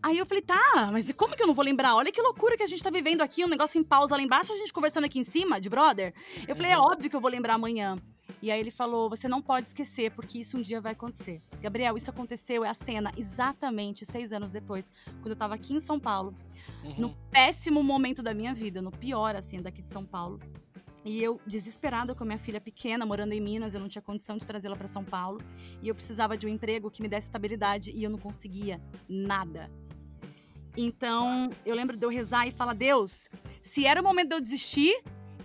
[0.02, 1.94] Aí eu falei, tá, mas como que eu não vou lembrar?
[1.94, 4.52] Olha que loucura que a gente tá vivendo aqui, um negócio em pausa lá embaixo,
[4.52, 6.14] a gente conversando aqui em cima, de brother.
[6.48, 7.98] Eu falei, é óbvio que eu vou lembrar amanhã.
[8.40, 11.42] E aí ele falou, você não pode esquecer, porque isso um dia vai acontecer.
[11.60, 15.80] Gabriel, isso aconteceu, é a cena, exatamente seis anos depois, quando eu tava aqui em
[15.80, 16.34] São Paulo
[16.84, 16.94] Uhum.
[16.98, 20.40] no péssimo momento da minha vida, no pior, assim, daqui de São Paulo.
[21.04, 24.36] E eu, desesperada com a minha filha pequena, morando em Minas, eu não tinha condição
[24.36, 25.40] de trazê-la para São Paulo.
[25.82, 29.70] E eu precisava de um emprego que me desse estabilidade e eu não conseguia nada.
[30.76, 33.28] Então, eu lembro de eu rezar e falar: Deus,
[33.62, 34.94] se era o momento de eu desistir,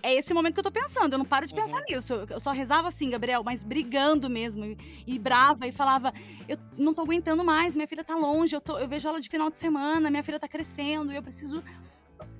[0.02, 1.12] é esse momento que eu tô pensando.
[1.14, 1.60] Eu não paro de Uhum.
[1.62, 2.12] pensar nisso.
[2.30, 4.64] Eu, só rezava assim, Gabriel, mas brigando mesmo.
[4.64, 6.12] E, e brava, e falava:
[6.48, 9.28] Eu não tô aguentando mais, minha filha tá longe, eu, tô- eu vejo ela de
[9.28, 11.62] final de semana, minha filha tá crescendo, e eu preciso.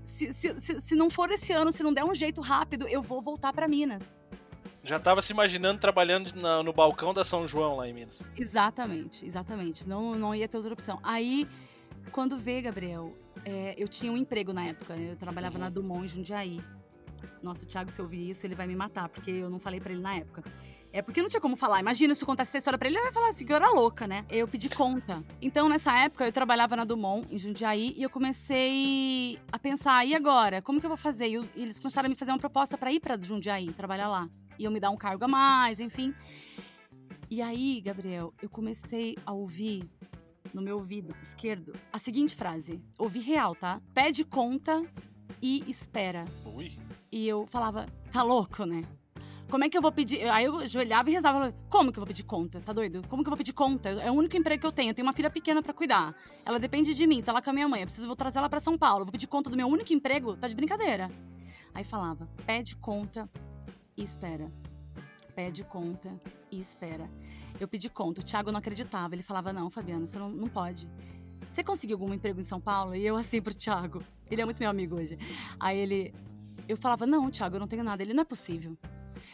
[0.05, 3.03] Se, se, se, se não for esse ano, se não der um jeito rápido, eu
[3.03, 4.15] vou voltar para Minas.
[4.85, 8.23] Já tava se imaginando trabalhando na- no balcão da São João lá em Minas.
[8.37, 9.89] Exatamente, exatamente.
[9.89, 11.01] Não, não ia ter outra opção.
[11.03, 11.45] Aí,
[12.13, 13.13] quando vê, Gabriel,
[13.45, 14.95] é, eu tinha um emprego na época.
[14.97, 15.13] né?
[15.13, 15.61] Eu trabalhava Uhum.
[15.65, 16.61] na Dumont, em Jundiaí.
[17.43, 19.93] Nossa, o Thiago, se ouvir isso, ele vai me matar, porque eu não falei pra
[19.93, 20.43] ele na época.
[20.93, 21.81] É porque não tinha como falar.
[21.81, 23.71] Imagina se eu contasse essa história pra ele, ele vai falar assim, que eu era
[23.71, 24.25] louca, né?
[24.31, 25.23] Eu pedi conta.
[25.43, 30.15] Então, nessa época, eu trabalhava na Dumont, em Jundiaí, e eu comecei a pensar, e
[30.15, 30.63] agora?
[30.63, 31.29] Como que eu vou fazer?
[31.29, 34.09] E eu- e eles começaram a me fazer uma proposta pra ir pra Jundiaí, trabalhar
[34.09, 34.29] lá.
[34.59, 36.15] Iam me dar um cargo a mais, enfim.
[37.29, 39.85] E aí, Gabriel, eu comecei a ouvir
[40.55, 42.81] no meu ouvido esquerdo a seguinte frase.
[42.99, 43.81] Ouvi real, tá?
[43.95, 44.85] Pede conta
[45.41, 46.25] e espera.
[46.45, 46.79] Ui.
[47.11, 48.83] E eu falava, tá louco, né?
[49.49, 50.29] Como é que eu vou pedir?
[50.29, 51.39] Aí eu ajoelhava e rezava.
[51.39, 52.61] falava, Como que eu vou pedir conta?
[52.61, 53.03] Tá doido?
[53.09, 53.91] Como que eu vou pedir conta?
[53.91, 54.91] É o único emprego que eu tenho.
[54.91, 56.17] Eu tenho uma filha pequena pra cuidar.
[56.45, 57.81] Ela depende de mim, tá lá com a minha mãe.
[57.81, 59.05] Eu preciso vou trazer ela pra São Paulo.
[59.05, 60.37] Vou pedir conta do meu único emprego?
[60.37, 61.09] Tá de brincadeira.
[61.73, 63.31] Aí falava, pede conta
[63.97, 64.51] e espera.
[65.35, 67.09] Pede conta e espera.
[67.61, 68.21] Eu pedi conta.
[68.21, 69.15] O Thiago não acreditava.
[69.15, 70.89] Ele falava, não, Fabiana, você não, não pode.
[71.49, 72.95] Você conseguiu algum emprego em São Paulo?
[72.95, 74.03] E eu assim pro Thiago.
[74.31, 75.19] Ele é muito meu amigo hoje.
[75.59, 76.15] Aí ele.
[76.69, 78.03] Eu falava, não, Thiago, eu não tenho nada.
[78.03, 78.77] Ele não é possível.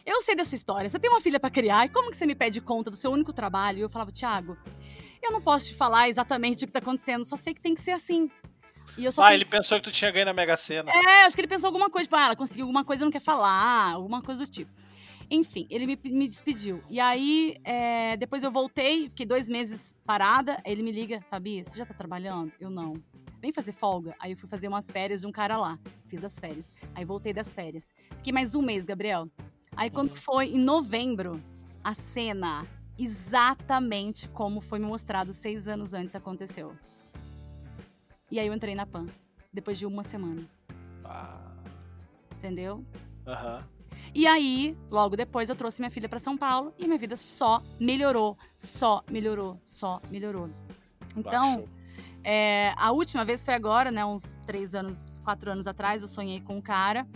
[0.04, 0.88] Eu sei da sua história.
[0.88, 1.86] Você tem uma filha pra criar.
[1.86, 3.78] E como que você me pede conta do seu único trabalho?
[3.78, 4.56] E eu falava, Thiago,
[5.22, 7.24] eu não posso te falar exatamente o que tá acontecendo.
[7.24, 8.30] Só sei que tem que ser assim.
[8.98, 10.90] E eu só Ah, ele pensou que tu tinha ganho na Mega Sena.
[10.92, 13.10] é, acho que ele pensou alguma coisa, tipo, ah, ela conseguiu alguma coisa e não
[13.12, 14.70] quer falar, alguma coisa do tipo.
[15.34, 16.82] Enfim, ele me, me despediu.
[16.90, 20.60] E aí, é, depois eu voltei, fiquei dois meses parada.
[20.62, 22.52] Aí ele me liga, Fabi, você já tá trabalhando?
[22.60, 22.92] Eu não.
[23.40, 24.14] Vem fazer folga.
[24.20, 25.78] Aí eu fui fazer umas férias de um cara lá.
[26.06, 26.70] Fiz as férias.
[26.94, 27.94] Aí voltei das férias.
[28.18, 29.26] Fiquei mais um mês, Gabriel.
[29.74, 30.16] Aí quando Uhum.
[30.16, 31.40] foi em novembro,
[31.82, 32.66] a cena,
[32.98, 36.76] exatamente como foi me mostrado seis anos antes, aconteceu.
[38.30, 39.06] E aí eu entrei na PAN,
[39.50, 40.42] depois de uma semana
[41.04, 41.54] Ah,
[42.36, 42.84] entendeu?
[43.26, 43.64] Aham.
[44.14, 47.62] E aí, logo depois, eu trouxe minha filha pra São Paulo e minha vida só
[47.80, 50.50] melhorou, só melhorou, só melhorou.
[51.16, 51.64] Então,
[52.24, 54.04] é, a última vez foi agora, né?
[54.04, 57.06] Uns três anos, quatro anos atrás, eu sonhei com um cara.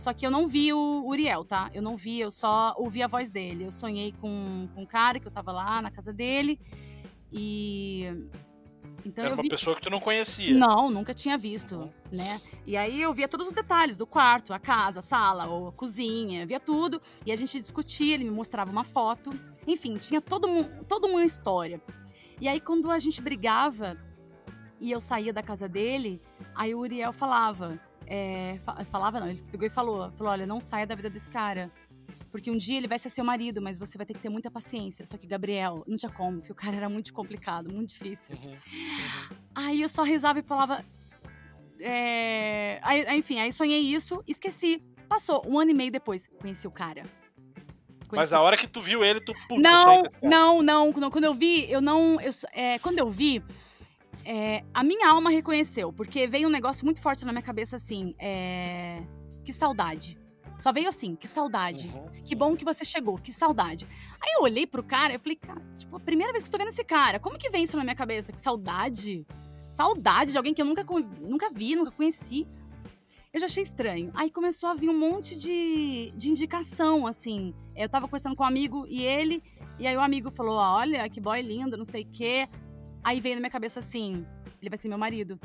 [0.00, 1.70] Só que eu não vi o Uriel, tá?
[1.72, 3.64] Eu não vi, eu só ouvi a voz dele.
[3.64, 6.60] Eu sonhei com, com um cara que eu tava lá na casa dele.
[7.32, 8.28] E.
[9.08, 9.48] Então Era uma vi.
[9.48, 10.54] pessoa que tu não conhecia.
[10.54, 11.90] Não, nunca tinha visto, Uhum.
[12.12, 12.40] né?
[12.66, 16.46] E aí eu via todos os detalhes do quarto, a casa, a sala, a cozinha,
[16.46, 17.00] via tudo.
[17.24, 19.30] E a gente discutia, ele me mostrava uma foto.
[19.66, 20.46] Enfim, tinha todo
[20.86, 21.80] toda uma história.
[22.40, 23.96] E aí quando a gente brigava
[24.80, 26.20] e eu saía da casa dele,
[26.54, 30.60] aí o Uriel falava, é, fa- falava não, ele pegou e falou, falou, olha, não
[30.60, 31.70] saia da vida desse cara.
[32.30, 34.50] Porque um dia ele vai ser seu marido, mas você vai ter que ter muita
[34.50, 35.06] paciência.
[35.06, 38.36] Só que Gabriel, não tinha como, porque o cara era muito complicado, muito difícil.
[38.36, 38.54] Uhum.
[39.54, 40.84] Aí eu só rezava e falava.
[41.80, 44.82] é, aí- enfim, aí sonhei isso, esqueci.
[45.08, 47.02] Passou um ano e meio depois, conheci o cara.
[48.00, 49.32] Mas Conheci- a hora que tu viu ele, tu.
[49.48, 51.10] Puta, não, não, não, não.
[51.10, 52.20] Quando eu vi, eu não.
[52.20, 53.42] eu é, quando eu vi,
[54.24, 58.14] é, a minha alma reconheceu, porque veio um negócio muito forte na minha cabeça assim.
[58.18, 59.02] é,
[59.44, 60.18] que saudade.
[60.58, 61.88] Só veio assim, que saudade.
[61.88, 62.22] Uhum.
[62.24, 63.86] Que bom que você chegou, que saudade.
[64.20, 66.58] Aí eu olhei pro cara e falei, cara, tipo, a primeira vez que eu tô
[66.58, 68.32] vendo esse cara, como que vem isso na minha cabeça?
[68.32, 69.24] Que saudade?
[69.64, 70.84] Saudade de alguém que eu nunca,
[71.20, 72.46] nunca vi, nunca conheci.
[73.32, 74.10] Eu já achei estranho.
[74.14, 77.54] Aí começou a vir um monte de, de indicação, assim.
[77.76, 79.42] Eu tava conversando com um amigo e ele,
[79.78, 82.48] e aí o amigo falou: olha, que boy lindo, não sei o quê.
[83.04, 84.26] Aí veio na minha cabeça assim:
[84.60, 85.38] ele vai ser meu marido.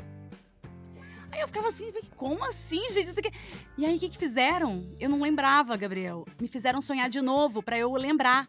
[1.34, 3.06] Aí eu ficava assim, como assim, gente?
[3.08, 3.32] Isso aqui...
[3.76, 4.94] E aí o que, que fizeram?
[5.00, 6.24] Eu não lembrava, Gabriel.
[6.40, 8.46] Me fizeram sonhar de novo pra eu lembrar.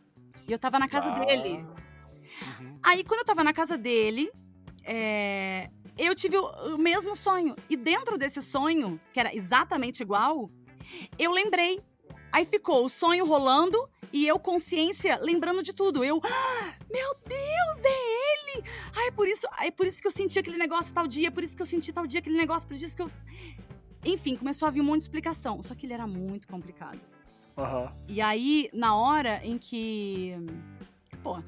[0.47, 1.25] E eu tava na casa Ah.
[1.25, 1.65] dele.
[2.59, 2.79] Uhum.
[2.83, 4.29] Aí, quando eu tava na casa dele,
[4.83, 5.67] é,
[5.97, 7.55] eu tive o, o mesmo sonho.
[7.67, 10.51] E dentro desse sonho, que era exatamente igual,
[11.17, 11.81] eu lembrei.
[12.35, 16.03] Aí ficou o sonho rolando e eu, consciência, lembrando de tudo.
[16.03, 18.65] Eu, "Ah, meu Deus, é ele!
[18.93, 21.55] Ai, por isso, ai, por isso que eu senti aquele negócio tal dia, por isso
[21.55, 23.09] que eu senti tal dia aquele negócio, por isso que eu.
[24.03, 25.63] Enfim, começou a vir um monte de explicação.
[25.63, 26.99] Só que ele era muito complicado.
[27.57, 27.95] Aham.
[28.05, 30.35] E aí, na hora em que.
[31.23, 31.41] Pô,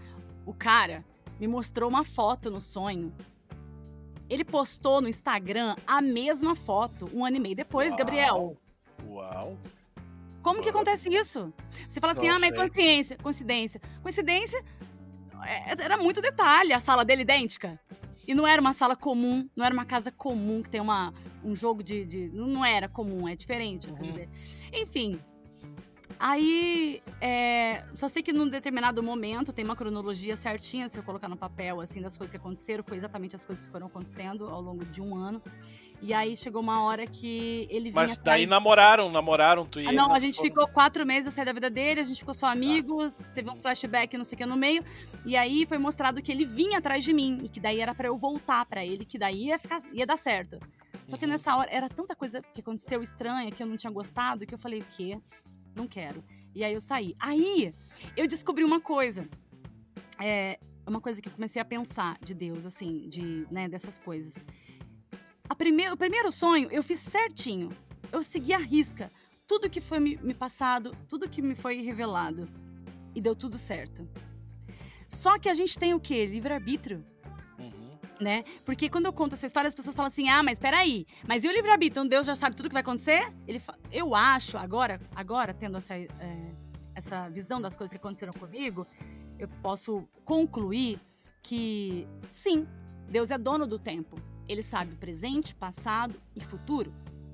[0.45, 1.04] o cara
[1.38, 3.13] me mostrou uma foto no sonho.
[4.30, 7.97] Ele postou no Instagram a mesma foto um ano e meio depois, Uau.
[7.97, 8.58] Gabriel.
[9.06, 9.58] Uau.
[10.47, 11.53] Como que acontece isso?
[11.89, 12.57] Você fala assim, ah, mas sei.
[12.57, 13.81] consciência, coincidência.
[14.01, 14.63] Coincidência
[15.45, 17.77] é- era muito detalhe, a sala dele idêntica.
[18.25, 21.53] E não era uma sala comum, não era uma casa comum que tem uma, um
[21.53, 23.88] jogo de, de- Não era comum, é diferente.
[23.89, 24.25] Uhum.
[24.73, 25.19] Enfim.
[26.19, 31.27] Aí, é, só sei que num determinado momento tem uma cronologia certinha, se eu colocar
[31.27, 34.62] no papel, assim, das coisas que aconteceram, foi exatamente as coisas que foram acontecendo ao
[34.62, 35.41] longo de um ano.
[35.99, 39.88] E aí chegou uma hora que ele vinha Mas daí atrás- namoraram, namoraram tu e
[39.88, 42.19] ah, não, a gente Foram- ficou quatro meses, eu saí da vida dele, a gente
[42.19, 42.41] ficou Tá.
[42.41, 44.83] só amigos, teve uns flashbacks, não sei o que no meio.
[45.25, 48.07] E aí foi mostrado que ele vinha atrás de mim, e que daí era pra
[48.10, 50.60] eu voltar pra ele, que daí ia, ficar, ia dar certo.
[51.07, 51.31] Só que Uhum.
[51.31, 54.60] nessa hora era tanta coisa que aconteceu estranha, que eu não tinha gostado, que eu
[54.60, 55.17] falei, o quê?
[55.75, 56.23] Não quero.
[56.53, 57.15] E aí eu saí.
[57.19, 57.73] Aí
[58.15, 59.27] eu descobri uma coisa.
[60.19, 64.43] É uma coisa que eu comecei a pensar de Deus, assim, de, né, dessas coisas.
[65.49, 67.69] O primeiro sonho eu fiz certinho.
[68.12, 69.12] Eu segui a risca.
[69.47, 72.47] Tudo que foi me, me passado, tudo que me foi revelado.
[73.15, 74.07] E deu tudo certo.
[75.07, 76.25] Só que a gente tem o quê?
[76.25, 77.03] Livre-arbítrio
[77.57, 77.97] Uhum.
[78.21, 78.43] né?
[78.65, 81.47] Porque quando eu conto essa história, as pessoas falam assim: ah, mas peraí, mas e
[81.47, 82.01] o livre-arbítrio?
[82.01, 83.31] Então Deus já sabe tudo que vai acontecer?
[83.47, 86.07] Ele fa- Eu acho, agora, agora tendo essa, é,
[86.93, 88.86] essa visão das coisas que aconteceram comigo,
[89.39, 90.99] eu posso concluir
[91.41, 92.67] que sim,
[93.10, 94.21] Deus é dono do tempo.
[94.47, 96.93] Ele sabe presente, passado e futuro.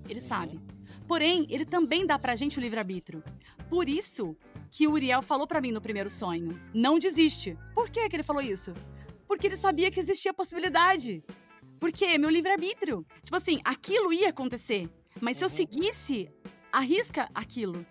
[0.10, 0.26] Ele Uhum.
[0.26, 0.60] sabe.
[1.08, 3.24] Porém, ele também dá pra gente o livre-arbítrio.
[3.70, 4.36] Por isso
[4.72, 7.58] que o Uriel falou pra mim no primeiro sonho: não desiste.
[7.74, 8.74] Por que, que ele falou isso?
[9.28, 11.24] Porque ele sabia que existia a possibilidade.
[11.80, 13.06] Porque meu livre-arbítrio.
[13.24, 14.90] Tipo assim, aquilo ia acontecer.
[15.22, 15.56] Mas se eu Uhum.
[15.56, 16.30] seguisse,
[16.72, 17.86] arrisca aquilo.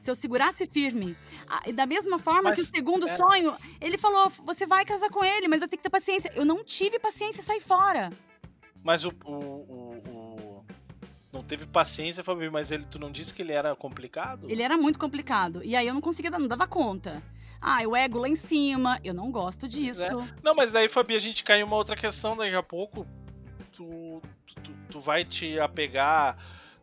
[0.00, 1.16] Se eu segurasse firme.
[1.48, 3.16] Ah, E da mesma forma Mas, que o segundo pera.
[3.16, 6.30] sonho, ele falou: você vai casar com ele, mas vai ter que ter paciência.
[6.34, 8.10] Eu não tive paciência e saí fora.
[8.82, 10.64] Mas o, o, o- o-
[11.32, 14.46] Não teve paciência, Fabi, mas ele, tu não disse que ele era complicado?
[14.48, 15.62] Ele era muito complicado.
[15.64, 17.20] E aí eu não conseguia, não dava conta.
[17.60, 20.24] Ah, o ego lá em cima, eu não gosto disso.
[20.44, 23.04] Não, mas daí, Fabi, a gente cai em uma outra questão daqui a pouco.
[23.76, 24.22] Tu,
[24.62, 26.36] tu, tu vai te apegar.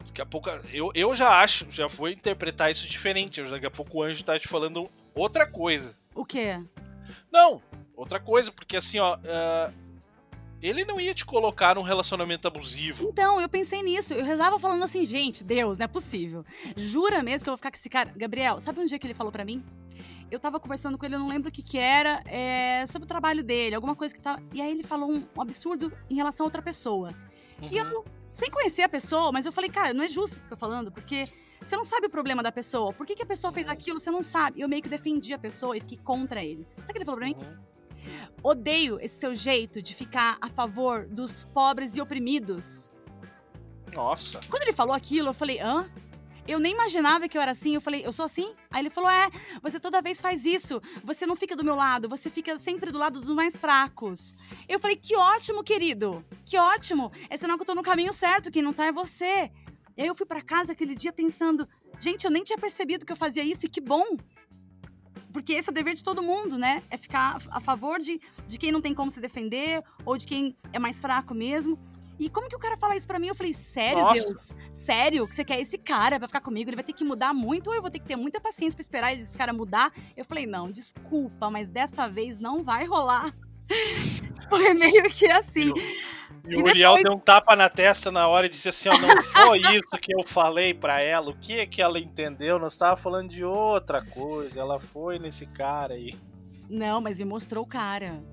[0.08, 0.50] Daqui a pouco.
[0.72, 3.42] Eu, eu já acho, já vou interpretar isso diferente.
[3.44, 5.96] Daqui a pouco o anjo tá te falando outra coisa.
[6.14, 6.60] O quê?
[7.32, 7.62] Não,
[7.96, 9.18] outra coisa, porque assim, ó.
[9.26, 9.72] ah,
[10.62, 13.08] ele não ia te colocar num relacionamento abusivo.
[13.10, 14.14] Então, eu pensei nisso.
[14.14, 16.44] Eu rezava falando assim, gente, Deus, não é possível.
[16.76, 18.12] Jura mesmo que eu vou ficar com esse cara?
[18.16, 19.64] Gabriel, sabe um dia que ele falou pra mim?
[20.32, 23.08] Eu tava conversando com ele, eu não lembro o que que era, é, sobre o
[23.08, 24.42] trabalho dele, alguma coisa que tava...
[24.54, 27.10] E aí ele falou um, um absurdo em relação a outra pessoa.
[27.62, 27.88] E Uhum.
[27.88, 30.50] eu, sem conhecer a pessoa, mas eu falei, cara, não é justo o que você
[30.50, 32.92] tá falando, porque você não sabe o problema da pessoa.
[32.92, 34.60] Por que, que a pessoa fez aquilo, você não sabe.
[34.60, 36.68] E eu meio que defendi a pessoa e fiquei contra ele.
[36.76, 37.36] Sabe o que ele falou pra mim?
[37.36, 38.28] Uhum.
[38.44, 42.92] Odeio esse seu jeito de ficar a favor dos pobres e oprimidos.
[43.94, 44.42] Nossa.
[44.50, 45.90] Quando ele falou aquilo, eu falei, hã?
[46.48, 47.74] Eu nem imaginava que eu era assim.
[47.74, 48.54] Eu falei, eu sou assim?
[48.70, 49.30] Aí ele falou, é,
[49.62, 50.82] você toda vez faz isso.
[51.04, 54.34] Você não fica do meu lado, você fica sempre do lado dos mais fracos.
[54.68, 56.24] Eu falei, que ótimo, querido.
[56.46, 57.12] Que ótimo.
[57.30, 59.50] É sinal que eu tô no caminho certo, quem não tá é você.
[59.98, 61.68] E aí eu fui para casa aquele dia pensando,
[62.00, 64.18] gente, eu nem tinha percebido que eu fazia isso e que bom.
[65.32, 66.84] Porque esse é o dever de todo mundo, né?
[66.90, 70.56] É ficar a favor de, de quem não tem como se defender ou de quem
[70.72, 71.78] é mais fraco mesmo.
[72.20, 73.28] E como que o cara fala isso pra mim?
[73.28, 74.14] Eu falei, sério, Nossa.
[74.24, 74.54] Deus?
[74.72, 76.70] Sério que você quer esse cara pra ficar comigo?
[76.70, 78.82] Ele vai ter que mudar muito ou eu vou ter que ter muita paciência pra
[78.82, 79.92] esperar esse cara mudar?
[80.16, 83.34] Eu falei, não, desculpa, mas dessa vez não vai rolar.
[84.50, 85.74] Foi meio que assim.
[86.48, 88.88] E E o Uriel depois- deu um tapa na testa na hora e disse assim:
[88.90, 91.32] ó, não foi isso que eu falei pra ela.
[91.32, 92.60] O que é que ela entendeu?
[92.60, 94.60] Nós estávamos falando de outra coisa.
[94.62, 96.16] Ela foi nesse cara aí.
[96.70, 98.24] Não, mas me mostrou o cara.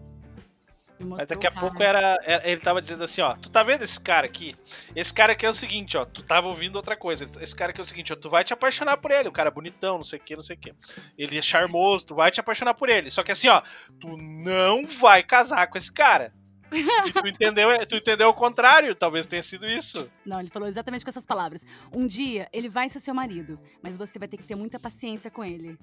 [0.99, 1.67] Mas daqui a cara.
[1.67, 4.55] pouco era, era- ele tava dizendo assim, ó, tu tá vendo esse cara aqui?
[4.95, 7.29] Esse cara aqui é o seguinte, ó, tu tava ouvindo outra coisa.
[7.41, 9.49] Esse cara aqui é o seguinte, ó, tu vai te apaixonar por ele, o cara
[9.49, 10.73] é bonitão, não sei o que, não sei o que.
[11.19, 13.11] Ele é charmoso, tu vai te apaixonar por ele.
[13.11, 13.63] Só que assim, ó,
[14.01, 16.33] tu não vai casar com esse cara.
[16.75, 20.11] E tu entendeu, tu entendeu o contrário, talvez tenha sido isso.
[20.25, 21.67] Não, ele falou exatamente com essas palavras.
[21.93, 25.31] Um dia ele vai ser seu marido, mas você vai ter que ter muita paciência
[25.31, 25.77] com ele.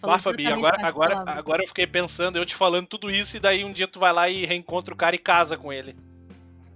[0.00, 1.38] Falou Ah, Fabi, agora, agora, palavras.
[1.38, 4.12] agora eu fiquei pensando, eu te falando tudo isso, e daí um dia tu vai
[4.12, 5.94] lá e reencontra o cara e casa com ele.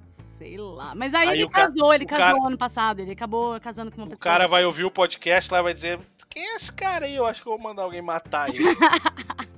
[0.08, 0.94] Sei lá.
[0.94, 3.00] Mas aí, Aí ele o casou, ele o casou cara- ano passado.
[3.00, 4.22] Ele acabou casando com uma O pessoa.
[4.32, 7.16] cara vai ouvir o podcast lá e vai dizer: Quem é esse cara aí?
[7.16, 8.62] Eu acho que eu vou mandar alguém matar ele.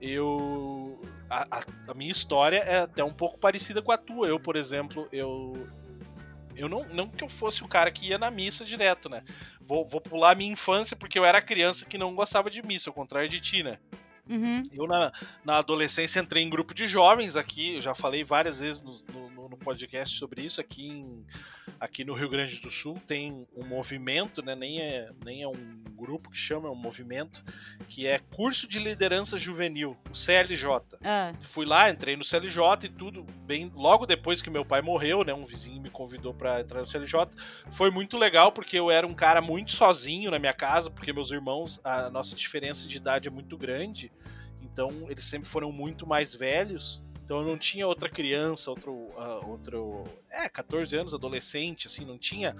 [0.00, 0.98] Eu.
[1.28, 4.26] A, a- a minha história é até um pouco parecida com a tua.
[4.26, 5.52] Eu, por exemplo, eu.
[6.56, 9.22] Eu não, não que eu fosse o cara que ia na missa direto, né?
[9.60, 12.88] Vou, vou pular a minha infância porque eu era criança que não gostava de missa,
[12.88, 13.78] ao contrário de ti, né?
[14.28, 14.68] Uhum.
[14.72, 15.12] Eu, na,
[15.44, 17.76] na adolescência, entrei em grupo de jovens aqui.
[17.76, 20.60] Eu já falei várias vezes no, no, no podcast sobre isso.
[20.60, 21.24] Aqui, em-
[21.78, 24.54] aqui no Rio Grande do Sul tem um movimento, né?
[24.54, 27.44] Nem é, nem é um grupo que chama, é um movimento,
[27.88, 30.66] que é Curso de Liderança Juvenil, o CLJ.
[31.04, 33.70] Ah, Fui lá, entrei no CLJ e tudo bem.
[33.74, 35.32] Logo depois que meu pai morreu, né?
[35.32, 37.28] Um vizinho me convidou pra entrar no CLJ.
[37.70, 41.30] Foi muito legal porque eu era um cara muito sozinho na minha casa, porque meus
[41.30, 44.10] irmãos, a nossa diferença de idade é muito grande.
[44.60, 47.02] Então eles sempre foram muito mais velhos.
[47.32, 52.18] Então eu não tinha outra criança, outro, ah, outro, é, 14 anos, adolescente, assim, não
[52.18, 52.54] tinha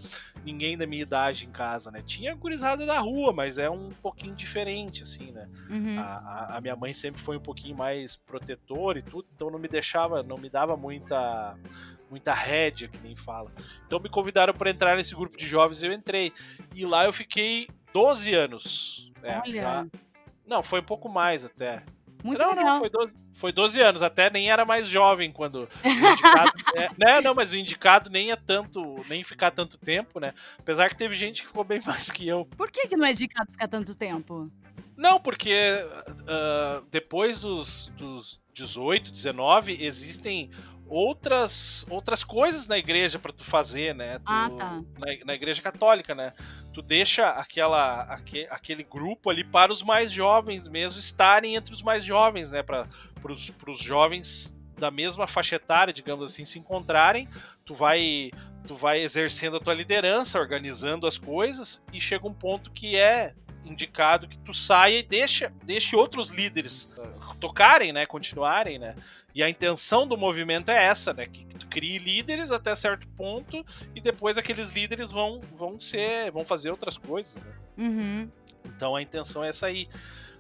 [0.47, 2.03] ninguém da minha idade em casa, né?
[2.07, 5.47] Tinha gurizada da rua, mas é um pouquinho diferente, assim, né?
[5.69, 5.99] uhum.
[6.01, 9.59] A, a- a minha mãe sempre foi um pouquinho mais protetora e tudo, então não
[9.59, 11.55] me deixava, não me dava muita
[12.09, 13.53] muita rédea, que nem fala.
[13.87, 16.33] Então me convidaram para entrar nesse grupo de jovens e eu entrei.
[16.75, 19.13] E lá eu fiquei 12 anos.
[19.23, 19.63] É, Olha.
[19.63, 19.87] já-
[20.47, 21.83] Não, foi um pouco mais até.
[22.23, 22.65] Muito não, legal.
[22.65, 26.53] não, foi 12, foi 12 anos, até nem era mais jovem quando o indicado.
[26.77, 30.33] é, né, não, mas o indicado nem é tanto, nem ficar tanto tempo, né?
[30.59, 32.47] Apesar que teve gente que ficou bem mais que eu.
[32.57, 34.51] Por que, que não é indicado ficar tanto tempo?
[34.97, 35.55] Não, porque
[36.29, 40.51] ah, depois dos, dos 18, 19, existem
[40.93, 44.19] outras outras coisas na igreja pra tu fazer, né?
[44.19, 44.83] Tu- Ah, tá.
[44.99, 46.33] na, na igreja católica, né?
[46.75, 51.83] Tu deixa aquela, aque- aquele grupo ali para os mais jovens mesmo estarem entre os
[51.83, 52.63] mais jovens, né?
[52.63, 52.87] Para
[53.33, 57.29] os jovens da mesma faixa etária, digamos assim, se encontrarem.
[57.65, 58.31] Tu vai
[58.67, 63.35] tu vai exercendo a tua liderança, organizando as coisas e chega um ponto que é
[63.65, 66.89] indicado que tu saia e deixa, deixe outros líderes
[67.41, 68.95] tocarem, né, continuarem, né?
[69.35, 73.65] E a intenção do movimento é essa, né, que tu crie líderes até certo ponto
[73.95, 77.55] e depois aqueles líderes vão vão ser, vão fazer outras coisas, né?
[77.79, 78.29] Uhum.
[78.65, 79.89] Então a intenção é essa aí.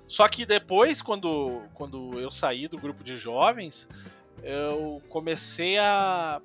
[0.07, 3.89] Só que depois, quando, quando eu saí do grupo de jovens,
[4.43, 6.41] eu comecei a,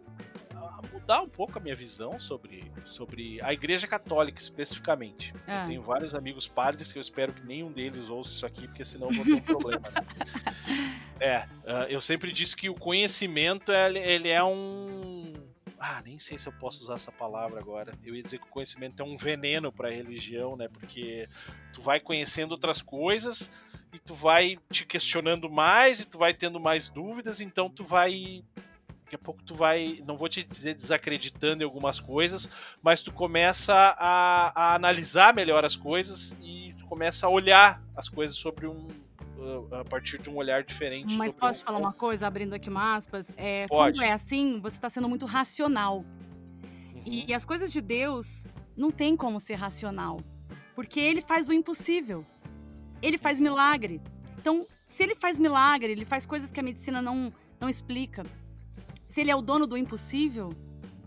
[0.78, 5.34] a mudar um pouco a minha visão sobre, sobre a Igreja Católica especificamente.
[5.48, 5.62] Ah.
[5.62, 8.86] Eu tenho vários amigos padres que eu espero que nenhum deles ouça isso aqui, porque
[8.86, 9.90] senão eu vou ter um problema.
[9.90, 10.02] né?
[11.20, 15.34] É, ah, eu sempre disse que o conhecimento ele, ele é um
[15.80, 17.92] Ah, nem sei se eu posso usar essa palavra agora.
[18.04, 20.68] Eu ia dizer que o conhecimento é um veneno para a religião, né?
[20.68, 21.28] Porque
[21.74, 23.52] tu vai conhecendo outras coisas
[23.92, 28.44] e tu vai te questionando mais e tu vai tendo mais dúvidas, então tu vai
[29.08, 32.50] daqui a pouco tu vai, não vou te dizer desacreditando em algumas coisas,
[32.84, 38.10] mas tu começa a, a analisar melhor as coisas e tu começa a olhar as
[38.10, 38.86] coisas sobre um
[39.72, 41.14] a partir de um olhar diferente.
[41.16, 41.62] Mas posso um...
[41.62, 43.34] te falar uma coisa, abrindo aqui uma aspas?
[43.38, 43.98] É, Pode.
[43.98, 46.00] Quando é assim, você está sendo muito racional.
[46.00, 47.04] Uhum.
[47.06, 50.20] E, e as coisas de Deus não tem como ser racional.
[50.76, 52.26] Porque ele faz o impossível.
[53.00, 54.02] Ele faz milagre.
[54.40, 58.26] Então, se ele faz milagre, ele faz coisas que a medicina não, não explica.
[59.18, 60.54] Se ele é o dono do impossível,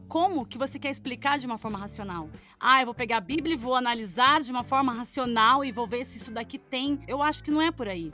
[0.09, 2.29] como que você quer explicar de uma forma racional?
[2.59, 5.87] Ah, eu vou pegar a Bíblia e vou analisar de uma forma racional e vou
[5.87, 6.99] ver se isso daqui tem.
[7.07, 8.13] Eu acho que não é por aí.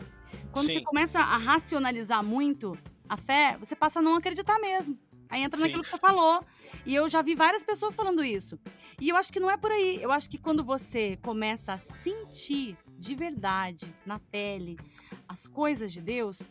[0.53, 0.75] Quando Sim.
[0.75, 2.77] você começa a racionalizar muito
[3.09, 4.99] a fé, você passa a não acreditar mesmo.
[5.31, 5.65] Aí entra Sim.
[5.65, 6.45] naquilo que você falou.
[6.85, 8.61] E eu já vi várias pessoas falando isso.
[9.01, 9.99] E eu acho que não é por aí.
[10.03, 14.79] Eu acho que quando você começa a sentir de verdade, na pele,
[15.27, 16.43] as coisas de Deus,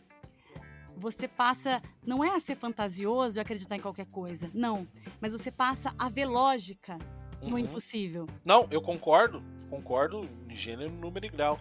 [0.96, 4.86] você passa não é a ser fantasioso e acreditar em qualquer coisa, não,
[5.20, 6.98] mas você passa a ver lógica
[7.42, 7.58] no uhum.
[7.58, 8.26] impossível.
[8.44, 11.58] Não, eu concordo, concordo em gênero, número e grau,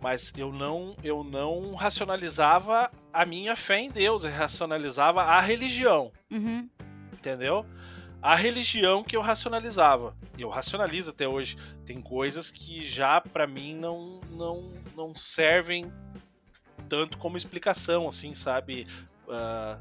[0.00, 6.12] mas eu não eu não racionalizava a minha fé em Deus, eu racionalizava a religião,
[6.30, 6.68] uhum.
[7.12, 7.64] entendeu?
[8.20, 10.16] A religião que eu racionalizava.
[10.38, 11.56] Eu racionalizo até hoje.
[11.84, 15.92] Tem coisas que já para mim não, não, não servem
[16.92, 18.86] tanto como explicação, assim, sabe?
[19.26, 19.80] Uh,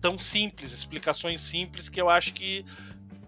[0.00, 2.64] tão simples, explicações simples que eu acho que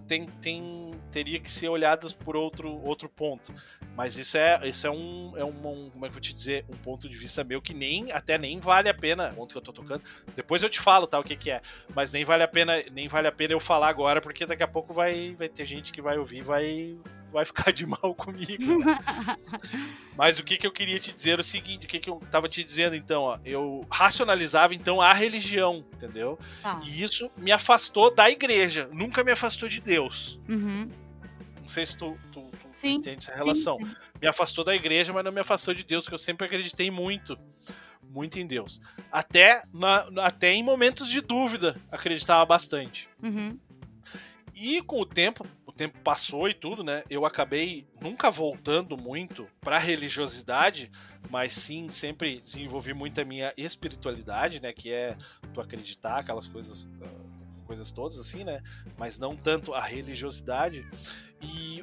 [0.08, 3.54] tem, tem, teria que ser olhadas por outro, outro ponto.
[3.94, 6.64] Mas isso é, isso é um, é um, um, como é que eu te dizer,
[6.68, 9.62] um ponto de vista meu que nem, até nem vale a pena, onde que eu
[9.62, 10.02] tô tocando.
[10.34, 11.62] Depois eu te falo, tá, o que que é.
[11.94, 14.68] Mas nem vale a pena, nem vale a pena eu falar agora, porque daqui a
[14.68, 16.98] pouco vai, vai ter gente que vai ouvir, vai,
[17.30, 18.84] vai ficar de mal comigo.
[18.84, 18.98] Né?
[20.16, 22.18] Mas o que, que eu queria te dizer é o seguinte, o que, que eu
[22.30, 26.38] tava te dizendo então, ó, eu racionalizava então a religião, entendeu?
[26.62, 26.80] Tá.
[26.84, 30.40] E isso me afastou da igreja, nunca me afastou de Deus.
[30.48, 30.88] Uhum.
[31.60, 33.78] Não sei se tu, tu, tu sim, entende essa relação.
[33.78, 33.96] Sim, sim.
[34.20, 37.38] Me afastou da igreja, mas não me afastou de Deus, que eu sempre acreditei muito
[38.10, 38.80] muito em Deus.
[39.10, 43.08] Até, na, até em momentos de dúvida, acreditava bastante.
[43.22, 43.56] Uhum.
[44.54, 45.46] E com o tempo,
[45.80, 47.02] tempo passou e tudo, né?
[47.08, 50.90] Eu acabei nunca voltando muito para religiosidade,
[51.30, 54.74] mas sim sempre desenvolvi muito a minha espiritualidade, né?
[54.74, 55.16] Que é
[55.54, 58.62] tu acreditar aquelas coisas, uh, coisas todas assim, né?
[58.98, 60.86] Mas não tanto a religiosidade.
[61.40, 61.82] E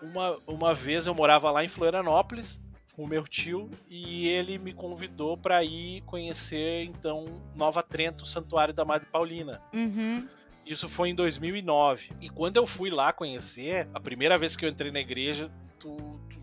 [0.00, 2.58] uma, uma vez eu morava lá em Florianópolis
[2.96, 8.26] com o meu tio e ele me convidou para ir conhecer então Nova Trento, o
[8.26, 9.60] Santuário da Madre Paulina.
[9.74, 10.26] Uhum.
[10.66, 12.10] Isso foi em 2009.
[12.20, 15.96] E quando eu fui lá conhecer, a primeira vez que eu entrei na igreja, tu,
[16.30, 16.40] tu,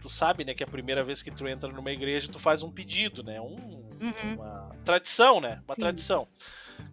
[0.00, 2.70] tu sabe, né, que a primeira vez que tu entra numa igreja, tu faz um
[2.70, 3.40] pedido, né?
[3.40, 4.34] Um, uhum.
[4.34, 5.62] Uma tradição, né?
[5.66, 5.80] Uma Sim.
[5.80, 6.26] tradição.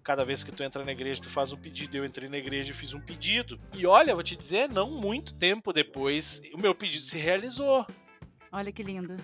[0.04, 1.98] Cada vez que tu entra na igreja, tu faz um pedido.
[1.98, 3.60] Eu entrei na igreja e fiz um pedido.
[3.74, 7.86] E olha, vou te dizer, não muito tempo depois, o meu pedido se realizou.
[8.52, 9.16] Olha que lindo.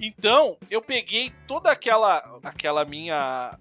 [0.00, 3.58] Então, eu peguei toda aquela aquela minha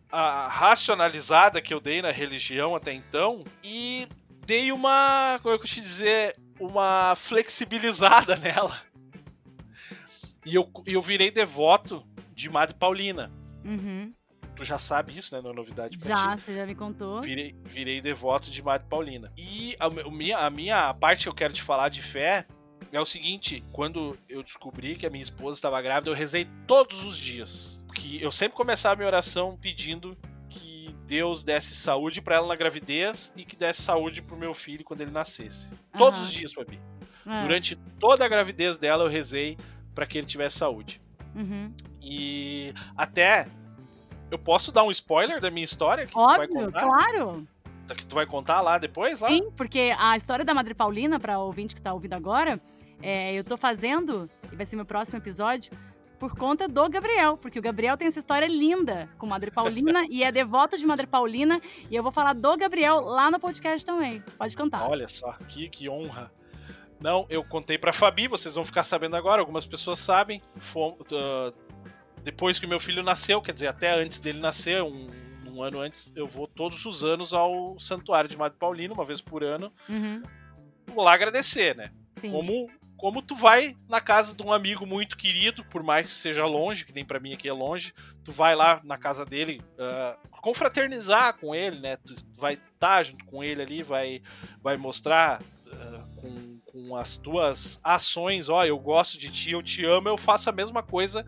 [0.49, 4.07] racionalizada que eu dei na religião até então e
[4.45, 8.77] dei uma, como é que eu te dizer, uma flexibilizada nela.
[10.45, 12.03] E eu, eu virei devoto
[12.33, 13.31] de Madre Paulina.
[13.63, 14.13] Uhum.
[14.55, 15.41] Tu já sabe isso, né?
[15.41, 16.41] Não é novidade pra Já, ti.
[16.41, 17.21] você já me contou.
[17.21, 19.31] Virei, virei devoto de Madre Paulina.
[19.37, 22.45] E a, a, minha, a minha parte que eu quero te falar de fé
[22.93, 27.03] é o seguinte: quando eu descobri que a minha esposa estava grávida, eu rezei todos
[27.03, 27.83] os dias.
[27.93, 30.17] Que eu sempre começava a minha oração pedindo
[30.49, 34.83] que Deus desse saúde para ela na gravidez e que desse saúde pro meu filho
[34.83, 35.67] quando ele nascesse.
[35.67, 35.99] Uhum.
[35.99, 36.79] Todos os dias, Fabi.
[37.25, 37.41] Uhum.
[37.41, 39.57] Durante toda a gravidez dela, eu rezei
[39.93, 41.01] para que ele tivesse saúde.
[41.35, 41.73] Uhum.
[42.01, 43.47] E até
[44.29, 46.05] eu posso dar um spoiler da minha história?
[46.05, 46.81] Que Óbvio, tu vai contar?
[46.81, 47.47] claro.
[47.95, 49.19] Que tu vai contar lá depois?
[49.19, 49.27] Lá?
[49.27, 52.59] Sim, porque a história da Madre Paulina, para o ouvinte que tá ouvindo agora,
[53.03, 55.73] é, eu tô fazendo, e vai ser meu próximo episódio,
[56.17, 60.23] por conta do Gabriel, porque o Gabriel tem essa história linda com Madre Paulina e
[60.23, 64.21] é devoto de Madre Paulina, e eu vou falar do Gabriel lá no podcast também.
[64.37, 64.89] Pode contar.
[64.89, 66.31] Olha só, que, que honra.
[67.01, 70.41] Não, eu contei pra Fabi, vocês vão ficar sabendo agora, algumas pessoas sabem.
[70.73, 71.53] uh,
[72.23, 75.09] depois que meu filho nasceu, quer dizer, até antes dele nascer, um,
[75.45, 79.19] um, ano antes, eu vou todos os anos ao santuário de Madre Paulina, uma vez
[79.19, 79.69] por ano.
[79.89, 80.23] Uhum.
[80.87, 81.91] Vou lá agradecer, né?
[82.13, 82.31] Sim.
[82.31, 82.69] Como
[83.03, 86.85] como tu vai na casa de um amigo muito querido, por mais que seja longe,
[86.85, 87.93] que nem para mim aqui é longe,
[88.23, 91.97] tu vai lá na casa dele uh, confraternizar com ele, né?
[91.97, 94.21] Tu vai estar tá junto com ele ali, vai,
[94.61, 99.83] vai mostrar uh, com, com as tuas ações, ó, eu gosto de ti, eu te
[99.83, 101.25] amo, eu faço a mesma coisa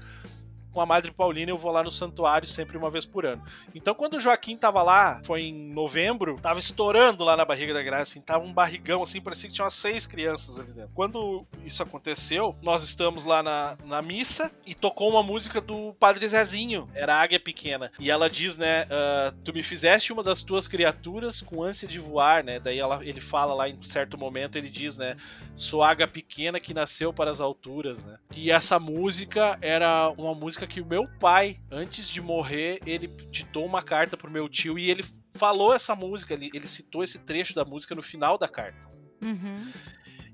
[0.75, 3.41] com a Madre Paulina eu vou lá no santuário sempre uma vez por ano.
[3.73, 7.81] Então quando o Joaquim tava lá, foi em novembro, tava estourando lá na barriga da
[7.81, 10.91] Graça, assim, tava um barrigão assim, parecia que tinha umas seis crianças ali dentro.
[10.93, 16.27] Quando isso aconteceu, nós estamos lá na, na missa e tocou uma música do Padre
[16.27, 17.89] Zezinho, era Águia Pequena.
[17.97, 21.99] E ela diz, né, uh, tu me fizeste uma das tuas criaturas com ânsia de
[21.99, 22.59] voar, né?
[22.59, 25.15] Daí ela, ele fala lá em certo momento, ele diz, né,
[25.55, 28.17] sou águia pequena que nasceu para as alturas, né?
[28.35, 33.07] E essa música era uma música época que o meu pai, antes de morrer, ele
[33.29, 35.05] ditou uma carta pro meu tio e ele
[35.35, 38.89] falou essa música, ele, ele citou esse trecho da música no final da carta.
[39.23, 39.71] Uhum.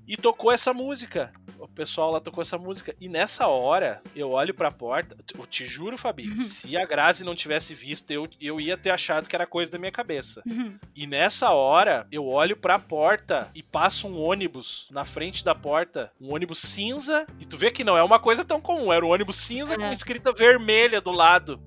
[0.06, 1.32] E tocou essa música.
[1.72, 2.94] O pessoal lá tocou essa música.
[3.00, 5.16] E nessa hora, eu olho pra porta.
[5.34, 6.40] Eu te juro, Fabi, uhum.
[6.40, 9.78] se a Grazi não tivesse visto, eu, eu ia ter achado que era coisa da
[9.78, 10.42] minha cabeça.
[10.46, 10.78] Uhum.
[10.94, 16.12] E nessa hora, eu olho pra porta e passa um ônibus na frente da porta.
[16.20, 17.26] Um ônibus cinza.
[17.40, 18.92] E tu vê que não é uma coisa tão comum.
[18.92, 19.78] Era um ônibus cinza é.
[19.78, 21.58] com escrita vermelha do lado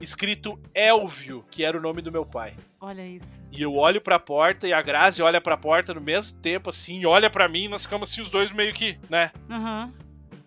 [0.00, 2.54] escrito Elvio, que era o nome do meu pai.
[2.80, 3.42] Olha isso.
[3.52, 7.04] E eu olho pra porta e a Grazi olha pra porta no mesmo tempo, assim,
[7.04, 9.30] olha para mim e nós ficamos assim, os dois meio que, né?
[9.48, 9.92] Uhum.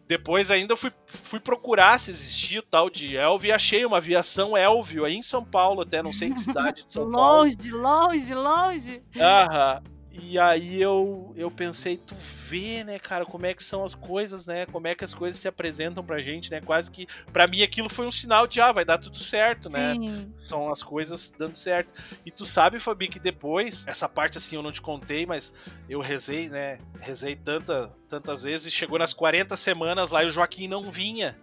[0.08, 4.56] Depois ainda fui, fui procurar se existia o tal de Elvio e achei uma aviação
[4.58, 7.84] Elvio aí em São Paulo, até não sei que cidade de São longe, Paulo.
[7.84, 9.04] Longe, longe, longe.
[9.18, 9.82] Aham.
[10.16, 12.16] E aí eu, eu pensei, tu
[12.47, 14.68] vê, né, cara, como é que são as coisas, né?
[14.68, 16.61] Como é que as coisas se apresentam pra gente, né?
[16.61, 19.95] Quase que, para mim, aquilo foi um sinal de, ah, vai dar tudo certo, né?
[19.95, 20.32] Sim.
[20.38, 21.91] São as coisas dando certo.
[22.24, 25.51] E tu sabe, Fabi, que depois, essa parte assim eu não te contei, mas
[25.89, 26.78] eu rezei, né?
[27.01, 31.36] Rezei tanta, tantas vezes, chegou nas 40 semanas lá e o Joaquim não vinha.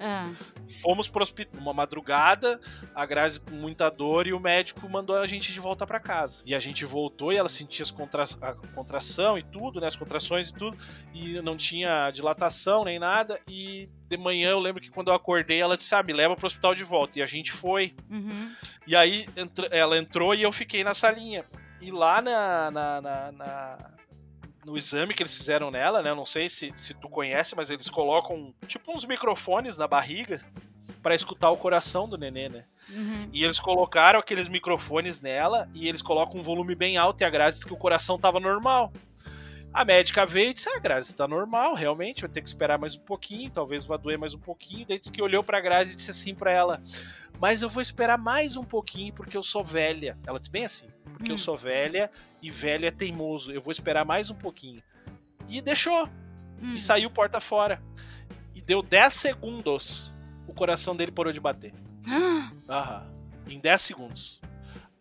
[0.00, 0.24] É.
[0.66, 2.60] Fomos pro hospital uma madrugada,
[2.94, 6.40] a Grazi com muita dor e o médico mandou a gente de volta para casa.
[6.44, 9.96] E a gente voltou e ela sentia as contra a contração e tudo, né, as
[9.96, 10.76] contrações e tudo,
[11.14, 13.40] e não tinha dilatação nem nada.
[13.48, 16.46] E de manhã eu lembro que quando eu acordei ela disse: "Ah, me leva pro
[16.46, 17.18] hospital de volta".
[17.18, 17.94] E a gente foi.
[18.10, 18.52] Uhum.
[18.86, 19.26] E aí
[19.70, 21.44] ela entrou e eu fiquei na salinha.
[21.80, 23.95] E lá na, na, na, na
[24.66, 26.12] no exame que eles fizeram nela, né?
[26.12, 30.44] Não sei se, se tu conhece, mas eles colocam tipo uns microfones na barriga
[31.00, 32.64] para escutar o coração do nenê, né?
[32.90, 33.28] Uhum.
[33.32, 37.30] E eles colocaram aqueles microfones nela e eles colocam um volume bem alto e a
[37.30, 38.92] Grazi disse que o coração tava normal.
[39.72, 42.96] A médica veio e disse: Ah, Grazi, tá normal, realmente, vai ter que esperar mais
[42.96, 44.84] um pouquinho, talvez vá doer mais um pouquinho.
[44.88, 46.82] Daí disse que olhou pra Grazi e disse assim para ela:
[47.40, 50.18] Mas eu vou esperar mais um pouquinho porque eu sou velha.
[50.26, 51.34] Ela disse bem assim: Porque hum.
[51.34, 52.10] eu sou velha
[52.42, 54.82] e velho é teimoso, eu vou esperar mais um pouquinho.
[55.48, 56.08] E deixou.
[56.62, 56.74] Hum.
[56.74, 57.82] E saiu porta fora.
[58.54, 60.12] E deu 10 segundos,
[60.46, 61.74] o coração dele parou de bater.
[62.68, 63.14] Aham.
[63.48, 64.40] Em 10 segundos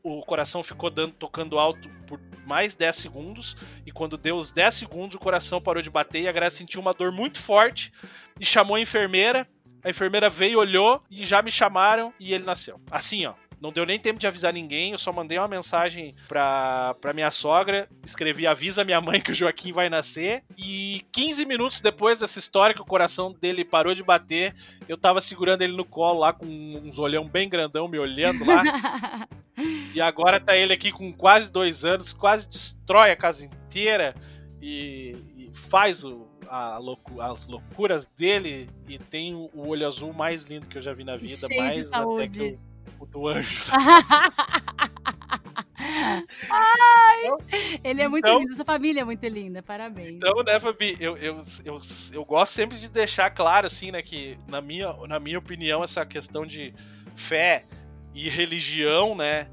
[0.05, 3.57] o coração ficou dando, tocando alto por mais 10 segundos.
[3.85, 6.79] E quando deu os 10 segundos, o coração parou de bater e a Graça sentiu
[6.79, 7.91] uma dor muito forte
[8.39, 9.47] e chamou a enfermeira.
[9.85, 12.81] A enfermeira veio, olhou e já me chamaram e ele nasceu.
[12.89, 13.35] Assim, ó.
[13.61, 17.31] Não deu nem tempo de avisar ninguém, eu só mandei uma mensagem pra, pra minha
[17.31, 20.43] sogra, escrevi avisa minha mãe que o Joaquim vai nascer.
[20.57, 24.55] E 15 minutos depois dessa história que o coração dele parou de bater,
[24.89, 28.63] eu tava segurando ele no colo lá com uns olhão bem grandão me olhando lá.
[29.93, 34.15] e agora tá ele aqui com quase dois anos, quase destrói a casa inteira
[34.59, 36.27] e, e faz o,
[36.79, 41.03] loucu as loucuras dele e tem o olho azul mais lindo que eu já vi
[41.03, 41.47] na vida.
[41.47, 42.59] Cheio mais de saúde
[42.99, 43.71] o do anjo.
[45.77, 47.37] Ai, então,
[47.83, 50.15] ele é muito então, lindo, sua família é muito linda, parabéns.
[50.15, 51.81] Então, né, Fabi, eu, eu, eu,
[52.11, 56.05] eu gosto sempre de deixar claro, assim, né, que na minha, na minha opinião, essa
[56.05, 56.73] questão de
[57.15, 57.65] fé
[58.13, 59.47] e religião, né,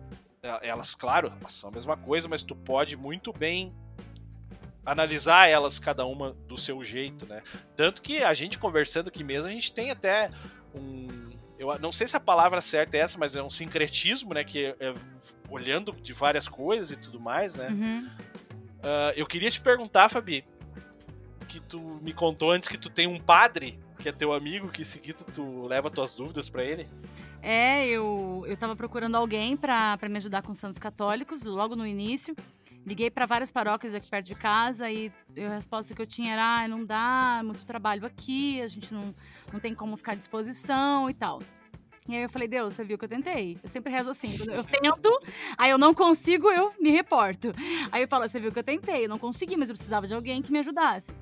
[0.63, 3.73] elas, claro, elas são a mesma coisa, mas tu pode muito bem
[4.85, 7.43] analisar elas cada uma do seu jeito, né?
[7.77, 10.31] Tanto que a gente conversando aqui mesmo, a gente tem até
[10.75, 14.43] um eu não sei se a palavra certa é essa, mas é um sincretismo, né?
[14.43, 14.95] Que é, é
[15.49, 17.69] olhando de várias coisas e tudo mais, né?
[17.69, 18.09] Uhum.
[18.79, 20.45] Uh, eu queria te perguntar, Fabi,
[21.49, 24.85] que tu me contou antes que tu tem um padre que é teu amigo, que
[24.85, 26.89] seguido tu leva tuas dúvidas para ele.
[27.41, 32.35] É, eu, eu tava procurando alguém para me ajudar com santos católicos, logo no início.
[32.85, 36.63] Liguei para várias paróquias aqui perto de casa e a resposta que eu tinha era:
[36.63, 39.15] ah, não dá, é muito trabalho aqui, a gente não,
[39.53, 41.41] não tem como ficar à disposição e tal.
[42.09, 43.57] E aí eu falei, Deus, você viu que eu tentei.
[43.63, 45.23] Eu sempre rezo assim, eu tento,
[45.57, 47.55] aí eu não consigo, eu me reporto.
[47.93, 50.15] Aí eu falo, você viu que eu tentei, eu não consegui, mas eu precisava de
[50.15, 51.13] alguém que me ajudasse.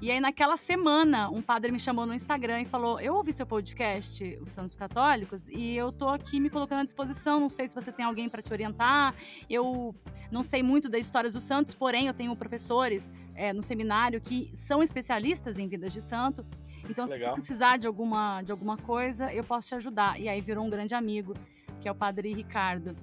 [0.00, 3.46] E aí, naquela semana, um padre me chamou no Instagram e falou: Eu ouvi seu
[3.46, 7.40] podcast, Os Santos Católicos, e eu tô aqui me colocando à disposição.
[7.40, 9.14] Não sei se você tem alguém para te orientar.
[9.48, 9.94] Eu
[10.30, 14.50] não sei muito das histórias dos santos, porém, eu tenho professores é, no seminário que
[14.54, 16.44] são especialistas em vidas de santo.
[16.88, 17.30] Então, Legal.
[17.30, 20.20] se precisar de alguma, de alguma coisa, eu posso te ajudar.
[20.20, 21.34] E aí virou um grande amigo,
[21.80, 22.94] que é o padre Ricardo.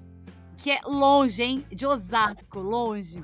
[0.56, 1.64] Que é longe, hein?
[1.70, 3.22] De Osasco, longe.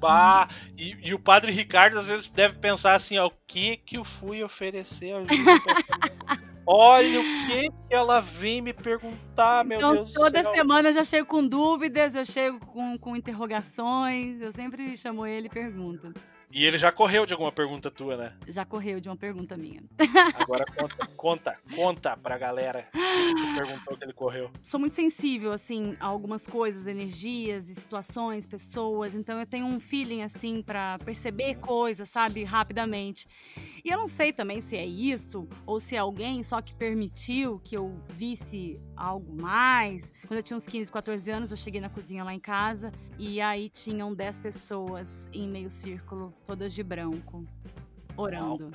[0.00, 0.48] Bah,
[0.78, 4.04] e, e o padre Ricardo às vezes deve pensar assim, ó, o que que eu
[4.04, 5.14] fui oferecer?
[6.66, 10.52] Olha o que que ela vem me perguntar, meu então, Deus toda do céu.
[10.52, 15.48] semana eu já chego com dúvidas, eu chego com, com interrogações, eu sempre chamo ele
[15.48, 16.12] e pergunto.
[16.52, 18.32] E ele já correu de alguma pergunta tua, né?
[18.48, 19.82] Já correu de uma pergunta minha.
[20.34, 24.50] Agora conta, conta, conta pra galera que, tu perguntou que ele correu.
[24.62, 30.22] Sou muito sensível, assim, a algumas coisas, energias situações, pessoas, então eu tenho um feeling,
[30.22, 33.26] assim, pra perceber coisas, sabe, rapidamente.
[33.84, 37.60] E eu não sei também se é isso, ou se é alguém só que permitiu
[37.64, 40.12] que eu visse algo mais.
[40.28, 43.40] Quando eu tinha uns 15, 14 anos, eu cheguei na cozinha lá em casa e
[43.40, 47.44] aí tinham 10 pessoas em meio círculo, todas de branco,
[48.16, 48.70] orando.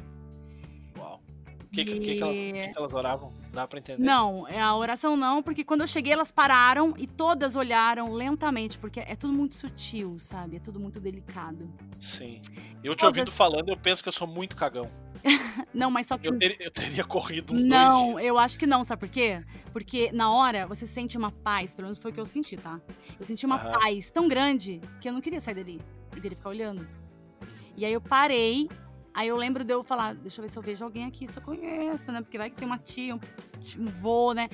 [0.97, 1.21] Uau.
[1.63, 3.33] O que, que, que, que, elas, que que elas oravam?
[3.55, 4.03] Dá pra entender?
[4.03, 8.77] Não, é a oração não, porque quando eu cheguei elas pararam e todas olharam lentamente,
[8.77, 10.57] porque é tudo muito sutil, sabe?
[10.57, 11.67] É tudo muito delicado.
[11.99, 12.41] Sim.
[12.83, 14.91] Eu te Todas- ouvindo falando, eu penso que eu sou muito cagão.
[15.73, 18.23] Não, mas só que Eu, ter- eu teria corrido uns Não, dois dias.
[18.25, 19.41] eu acho que não, sabe por quê?
[19.71, 22.79] Porque na hora você sente uma paz, pelo menos foi o que eu senti, tá?
[23.17, 23.71] Eu senti uma Aham.
[23.79, 25.81] paz tão grande que eu não queria sair dali.
[26.13, 26.85] Eu queria ficar olhando.
[27.77, 28.69] E aí eu parei,
[29.15, 31.37] aí eu lembro de eu falar, deixa eu ver se eu vejo alguém aqui, se
[31.39, 32.21] eu conheço, né?
[32.21, 33.19] Porque vai que tem uma tia, um,
[33.79, 34.49] um vô, né?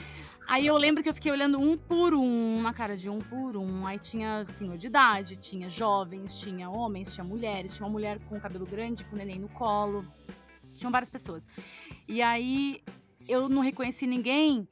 [0.48, 3.56] Aí eu lembro que eu fiquei olhando um por um, na cara de um por
[3.56, 3.86] um.
[3.88, 8.40] Aí tinha senhor de idade, tinha jovens, tinha homens, tinha mulheres, tinha uma mulher com
[8.40, 10.06] cabelo grande, com neném no colo.
[10.76, 11.48] Tinham várias pessoas.
[12.08, 12.82] E aí
[13.28, 14.68] eu não reconheci ninguém.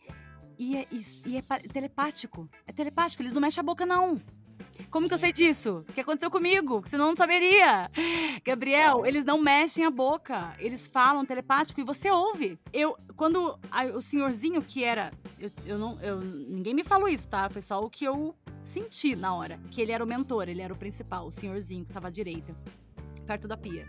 [0.58, 2.50] E é, e- e é telepático.
[2.68, 4.20] É telepático, eles não mexem a boca, não.
[4.90, 5.86] Como que eu sei disso?
[5.88, 6.82] O que aconteceu comigo?
[6.82, 7.90] Que senão eu não saberia.
[8.44, 10.56] Gabriel, eles não mexem a boca.
[10.60, 12.58] Eles falam telepático e você ouve.
[12.74, 15.12] Eu, quando a- o senhorzinho que era.
[15.40, 16.00] Eu, eu não.
[16.02, 17.50] Eu, ninguém me falou isso, tá?
[17.50, 19.60] Foi só o que eu senti na hora.
[19.70, 22.56] Que ele era o mentor, ele era o principal, o senhorzinho que tava à direita,
[23.28, 23.86] perto da pia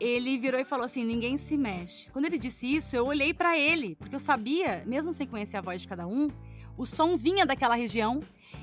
[0.00, 2.10] ele virou e falou assim: ninguém se mexe.
[2.10, 5.60] Quando ele disse isso, eu olhei pra ele, porque eu sabia, mesmo sem conhecer a
[5.60, 6.28] voz de cada um,
[6.76, 8.18] o som vinha daquela região.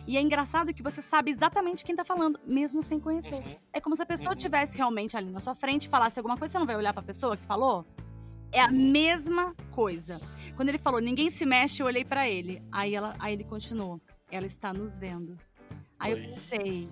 [0.09, 3.35] E é engraçado que você sabe exatamente quem tá falando, mesmo sem conhecer.
[3.45, 3.55] Uhum.
[3.71, 4.35] É como se a pessoa Uhum.
[4.37, 7.03] estivesse realmente ali na sua frente e falasse alguma coisa, você não vai olhar pra
[7.03, 7.85] pessoa que falou?
[8.51, 10.19] É a mesma coisa.
[10.55, 12.59] Quando ele falou, ninguém se mexe, eu olhei pra ele.
[12.71, 14.01] Aí, ela, aí ele continuou,
[14.31, 15.37] ela está nos vendo.
[15.99, 16.25] Aí Oi.
[16.25, 16.89] eu pensei,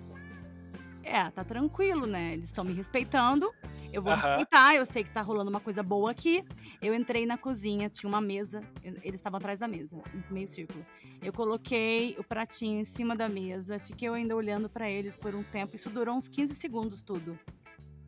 [1.08, 2.34] é, tá tranquilo, né?
[2.34, 3.52] Eles estão me respeitando.
[3.92, 6.44] Eu vou respeitar, eu sei que tá rolando uma coisa boa aqui.
[6.80, 10.84] Eu entrei na cozinha, tinha uma mesa, eles estavam atrás da mesa, em meio círculo.
[11.22, 15.42] Eu coloquei o pratinho em cima da mesa, fiquei ainda olhando pra eles por um
[15.42, 15.74] tempo.
[15.74, 17.38] Isso durou uns 15 segundos tudo.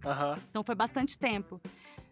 [0.05, 0.34] Aham.
[0.51, 1.61] Então foi bastante tempo.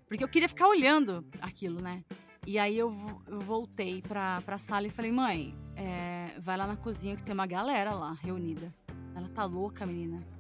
[0.07, 2.03] Porque eu queria ficar olhando aquilo, né?
[2.47, 2.95] E aí eu,
[3.27, 7.35] eu voltei pra, pra sala e falei, mãe, é, vai lá na cozinha que tem
[7.35, 8.73] uma galera lá reunida.
[9.15, 10.38] Ela tá louca, menina.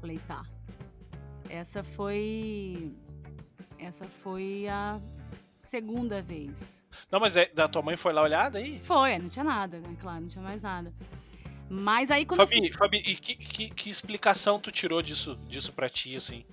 [0.00, 0.44] Falei, tá.
[1.48, 2.94] Essa foi.
[3.78, 5.00] Essa foi a
[5.58, 6.86] segunda vez.
[7.10, 8.80] Não, mas é, da tua mãe foi lá olhar daí?
[8.82, 9.96] Foi, não tinha nada, né?
[10.00, 10.92] Claro, não tinha mais nada.
[11.68, 12.40] Mas aí quando.
[12.40, 16.44] eu Fabi, Fabi, e que, que, que explicação tu tirou disso, disso pra ti, assim?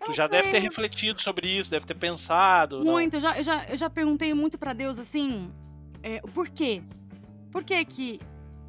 [0.00, 2.84] Eu Tu já deve ter refletido sobre isso, deve ter pensado.
[2.84, 5.52] Muito, eu já, eu, já, eu já perguntei muito pra Deus assim,
[6.02, 6.82] é, o porquê?
[7.50, 8.20] Por que que.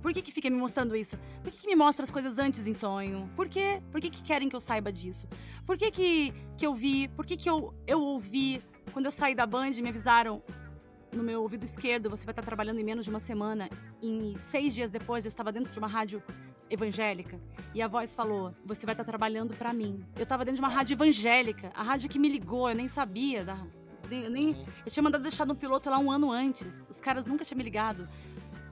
[0.02, 1.18] Por que, que fica me mostrando isso?
[1.44, 3.30] Por que, que me mostra as coisas antes em sonho?
[3.36, 3.82] Por quê?
[3.92, 5.28] Por que, que querem que eu saiba disso?
[5.66, 7.08] Por que, que, que eu vi?
[7.10, 8.62] Por que, que eu, eu ouvi?
[8.94, 10.42] Quando eu saí da Band, me avisaram
[11.14, 13.70] no meu ouvido esquerdo: você vai estar trabalhando em menos de uma semana.
[14.02, 16.24] Em seis dias depois, eu estava dentro de uma rádio
[16.70, 17.40] evangélica
[17.74, 20.04] e a voz falou: Você vai estar trabalhando pra mim.
[20.16, 23.44] Eu estava dentro de uma rádio evangélica, a rádio que me ligou, eu nem sabia
[23.44, 23.58] da.
[24.12, 24.66] Eu, nem, Uhum.
[24.86, 26.88] eu tinha mandado deixar no piloto lá um ano antes.
[26.90, 28.10] Os caras nunca tinham me ligado.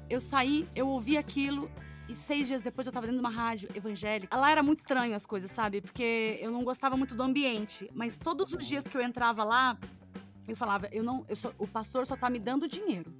[0.09, 1.69] Eu saí, eu ouvi aquilo.
[2.09, 4.35] E seis dias depois eu tava dentro de uma rádio evangélica.
[4.37, 5.81] Lá era muito estranho as coisas, sabe?
[5.81, 7.89] Porque eu não gostava muito do ambiente.
[7.93, 9.77] Mas todos os dias que eu entrava lá,
[10.47, 13.13] eu falava, eu não, eu só, o pastor só tá me dando dinheiro.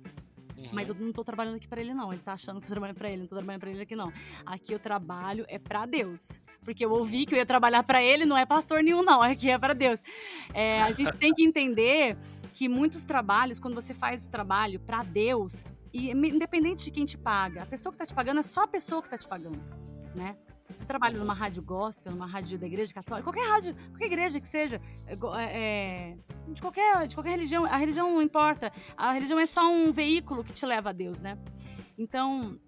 [0.57, 0.69] Uhum.
[0.71, 2.13] Mas eu não tô trabalhando aqui pra ele, não.
[2.13, 3.95] Ele tá achando que eu tô trabalhando pra ele, não tô trabalhando pra ele aqui,
[3.95, 4.11] não.
[4.45, 6.41] Aqui eu trabalho é pra Deus.
[6.63, 9.21] Porque eu ouvi que eu ia trabalhar pra ele, não é pastor nenhum, não.
[9.21, 10.01] Aqui é pra Deus.
[10.53, 12.17] É, a gente tem que entender
[12.53, 15.63] que muitos trabalhos, quando você faz esse trabalho pra Deus,
[15.97, 18.67] e independente de quem te paga, a pessoa que tá te pagando é só a
[18.67, 19.59] pessoa que tá te pagando,
[20.15, 20.37] né?
[20.75, 24.47] Você trabalha numa rádio gospel, numa rádio da igreja católica, qualquer rádio, qualquer igreja que
[24.47, 26.17] seja, é, é,
[26.49, 28.71] de, qualquer, de qualquer religião, a religião não importa.
[28.95, 31.37] A religião é só um veículo que te leva a Deus, né?
[31.97, 32.59] Então,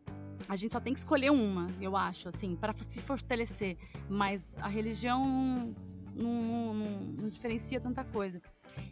[0.47, 3.77] a gente só tem que escolher uma, eu acho, assim, para se fortalecer.
[4.09, 5.75] Mas a religião
[6.19, 8.41] não, não, não, diferencia tanta coisa.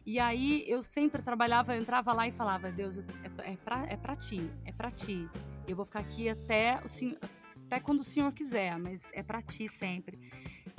[0.06, 3.98] E aí eu sempre trabalhava, eu entrava lá e falava, Deus, é, é para é
[3.98, 5.30] pra ti, é para ti.
[5.68, 7.18] Eu vou ficar aqui até o senhor,
[7.66, 10.20] até quando o senhor quiser, mas é para ti sempre.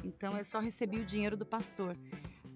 [0.03, 1.97] Então eu só recebi o dinheiro do pastor.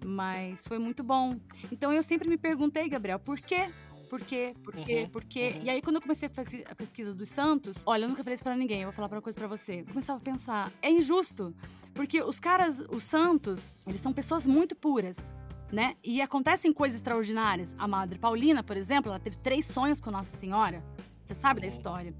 [0.05, 1.39] Mas foi muito bom.
[1.71, 3.71] Então eu sempre me perguntei, Gabriel, por quê?
[4.13, 4.53] Por quê?
[4.63, 5.01] Por quê?
[5.01, 5.53] Uhum, por quê?
[5.55, 5.63] Uhum.
[5.63, 8.35] E aí, quando eu comecei a fazer a pesquisa dos santos, olha, eu nunca falei
[8.35, 9.79] isso pra ninguém, eu vou falar uma coisa pra você.
[9.79, 11.51] Eu começava a pensar, é injusto.
[11.95, 15.33] Porque os caras, os santos, eles são pessoas muito puras.
[15.71, 15.95] Né?
[16.03, 17.73] E acontecem coisas extraordinárias.
[17.79, 20.83] A Madre Paulina, por exemplo, ela teve três sonhos com Nossa Senhora.
[21.23, 21.69] Você sabe da uhum.
[21.69, 22.13] história.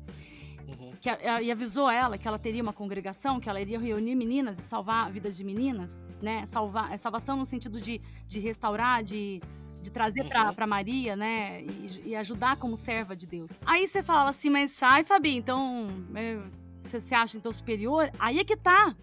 [0.67, 0.93] Uhum.
[0.99, 1.09] Que,
[1.43, 5.05] e avisou ela que ela teria uma congregação, que ela iria reunir meninas e salvar
[5.05, 6.43] a vida de meninas, né?
[6.47, 9.39] Salvar, é salvação no sentido de, de restaurar, de
[9.83, 10.53] de trazer uhum.
[10.55, 11.61] para Maria, né?
[11.61, 13.59] E, e, ajudar como serva de Deus.
[13.65, 16.39] Aí você fala assim, mas ai, Fabi, então é,
[16.81, 18.09] você se acha então superior?
[18.17, 18.95] Aí é que tá.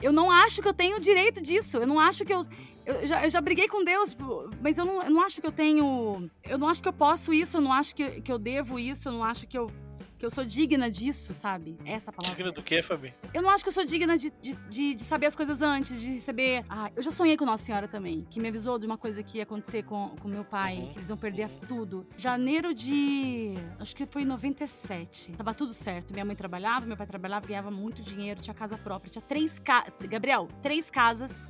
[0.00, 1.76] Eu não acho que eu tenho direito disso.
[1.76, 2.44] Eu não acho que eu.
[2.86, 4.16] Eu já, eu já briguei com Deus,
[4.62, 6.30] mas eu não, eu não acho que eu tenho.
[6.42, 9.08] Eu não acho que eu posso isso, eu não acho que, que eu devo isso,
[9.08, 9.70] eu não acho que eu
[10.18, 11.76] que eu sou digna disso, sabe?
[11.84, 12.36] Essa palavra.
[12.36, 13.14] Digna do quê, Fabi?
[13.32, 16.00] Eu não acho que eu sou digna de, de, de, de, saber as coisas antes,
[16.00, 16.64] de receber.
[16.68, 19.38] Ah, eu já sonhei com Nossa Senhora também, que me avisou de uma coisa que
[19.38, 20.88] ia acontecer com, com meu pai, uhum.
[20.90, 21.60] que eles iam perder uhum.
[21.68, 22.06] tudo.
[22.16, 23.54] Janeiro de.
[23.78, 25.32] Acho que foi 97.
[25.32, 26.12] Tava tudo certo.
[26.12, 29.10] Minha mãe trabalhava, meu pai trabalhava, ganhava muito dinheiro, tinha casa própria.
[29.10, 29.92] Tinha três casas.
[30.08, 31.48] Gabriel, três casas.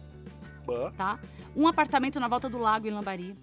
[0.98, 1.18] Tá?
[1.56, 3.34] Um apartamento na volta do lago em Lambari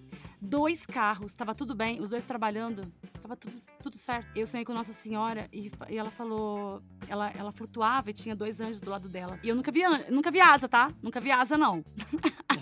[0.46, 2.90] dois carros, tava tudo bem, os dois trabalhando,
[3.20, 4.28] tava tudo, tudo certo.
[4.34, 8.60] Eu sonhei com Nossa Senhora e, e ela falou, ela, ela flutuava e tinha dois
[8.60, 9.38] anjos do lado dela.
[9.42, 10.92] E eu nunca vi, nunca vi asa, tá?
[11.02, 11.84] Nunca vi asa, não.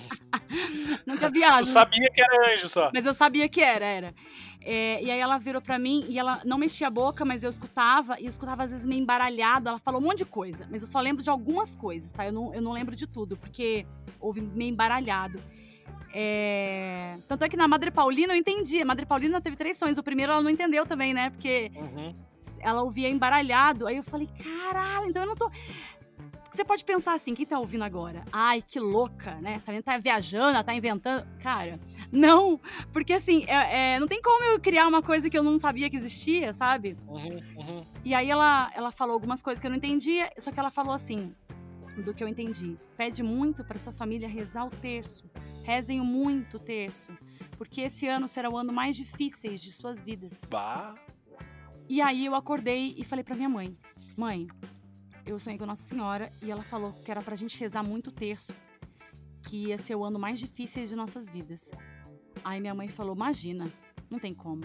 [1.06, 1.64] nunca vi asa.
[1.64, 2.90] Tu sabia que era anjo só.
[2.92, 4.14] Mas eu sabia que era, era.
[4.60, 7.50] É, e aí ela virou para mim e ela não mexia a boca, mas eu
[7.50, 9.68] escutava, e eu escutava às vezes meio embaralhado.
[9.68, 12.24] Ela falou um monte de coisa, mas eu só lembro de algumas coisas, tá?
[12.24, 13.86] Eu não, eu não lembro de tudo, porque
[14.18, 15.38] houve meio embaralhado.
[16.14, 17.18] É...
[17.26, 18.80] Tanto é que na Madre Paulina eu entendi.
[18.80, 19.98] A Madre Paulina teve três sonhos.
[19.98, 21.30] O primeiro ela não entendeu também, né?
[21.30, 22.14] Porque uhum.
[22.60, 23.86] ela ouvia embaralhado.
[23.88, 25.50] Aí eu falei, caralho, então eu não tô.
[26.52, 28.24] Você pode pensar assim, quem tá ouvindo agora?
[28.30, 29.54] Ai, que louca, né?
[29.54, 31.26] Essa menina tá viajando, ela tá inventando.
[31.40, 31.80] Cara,
[32.12, 32.60] não,
[32.92, 35.90] porque assim, é, é, não tem como eu criar uma coisa que eu não sabia
[35.90, 36.96] que existia, sabe?
[37.08, 37.86] Uhum, uhum.
[38.04, 40.92] E aí ela, ela falou algumas coisas que eu não entendia, só que ela falou
[40.92, 41.34] assim:
[42.02, 42.76] do que eu entendi.
[42.96, 45.24] Pede muito para sua família rezar o terço.
[45.64, 47.10] Rezem muito o terço,
[47.56, 50.44] porque esse ano será o ano mais difícil de suas vidas.
[50.44, 50.94] Bah.
[51.88, 53.74] E aí eu acordei e falei para minha mãe:
[54.14, 54.46] "Mãe,
[55.24, 58.12] eu sonhei com Nossa Senhora e ela falou que era pra gente rezar muito o
[58.12, 58.54] terço,
[59.42, 61.70] que ia ser o ano mais difícil de nossas vidas".
[62.44, 63.66] Aí minha mãe falou: "Imagina,
[64.10, 64.64] não tem como.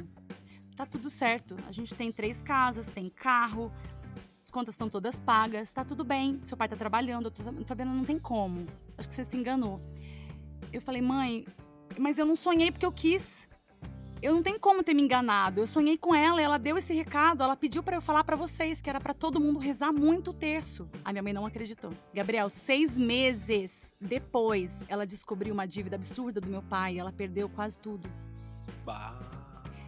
[0.76, 1.56] Tá tudo certo.
[1.66, 3.72] A gente tem três casas, tem carro,
[4.43, 7.93] as contas estão todas pagas, tá tudo bem, seu pai tá trabalhando, eu tô Fabiana,
[7.93, 8.66] não tem como.
[8.97, 9.80] Acho que você se enganou.
[10.72, 11.45] Eu falei, mãe,
[11.97, 13.47] mas eu não sonhei porque eu quis.
[14.22, 15.62] Eu não tenho como ter me enganado.
[15.62, 18.82] Eu sonhei com ela, ela deu esse recado, ela pediu para eu falar para vocês
[18.82, 20.89] que era para todo mundo rezar muito o terço.
[21.05, 21.91] A minha mãe não acreditou.
[22.14, 26.99] Gabriel, seis meses depois, ela descobriu uma dívida absurda do meu pai.
[26.99, 28.10] Ela perdeu quase tudo.
[28.84, 29.18] Bah.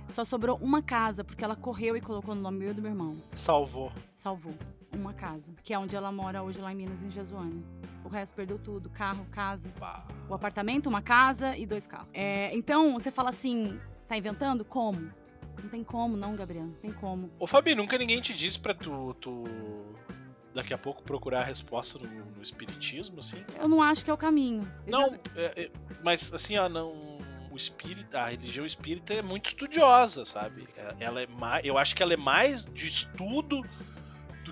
[0.09, 2.91] Só sobrou uma casa, porque ela correu e colocou no nome meu e do meu
[2.91, 3.15] irmão.
[3.35, 3.91] Salvou.
[4.15, 4.53] Salvou.
[4.93, 5.53] Uma casa.
[5.63, 7.63] Que é onde ela mora hoje, lá em Minas, em Jesuânia.
[8.03, 9.69] O resto perdeu tudo: carro, casa.
[10.29, 12.09] O apartamento, uma casa e dois carros.
[12.13, 14.65] É, então, você fala assim: tá inventando?
[14.65, 15.11] Como?
[15.61, 16.65] Não tem como, não, Gabriel.
[16.65, 17.31] Não tem como.
[17.39, 19.43] Ô, Fabi, nunca ninguém te disse pra tu, tu
[20.53, 23.43] daqui a pouco procurar a resposta no, no espiritismo, assim?
[23.59, 24.67] Eu não acho que é o caminho.
[24.87, 25.71] Não, é, é,
[26.03, 27.11] mas assim, ó, não
[27.51, 30.63] o espírita, a religião espírita é muito estudiosa, sabe?
[30.77, 33.90] É, ela é mais, eu acho que ela é mais de estudo do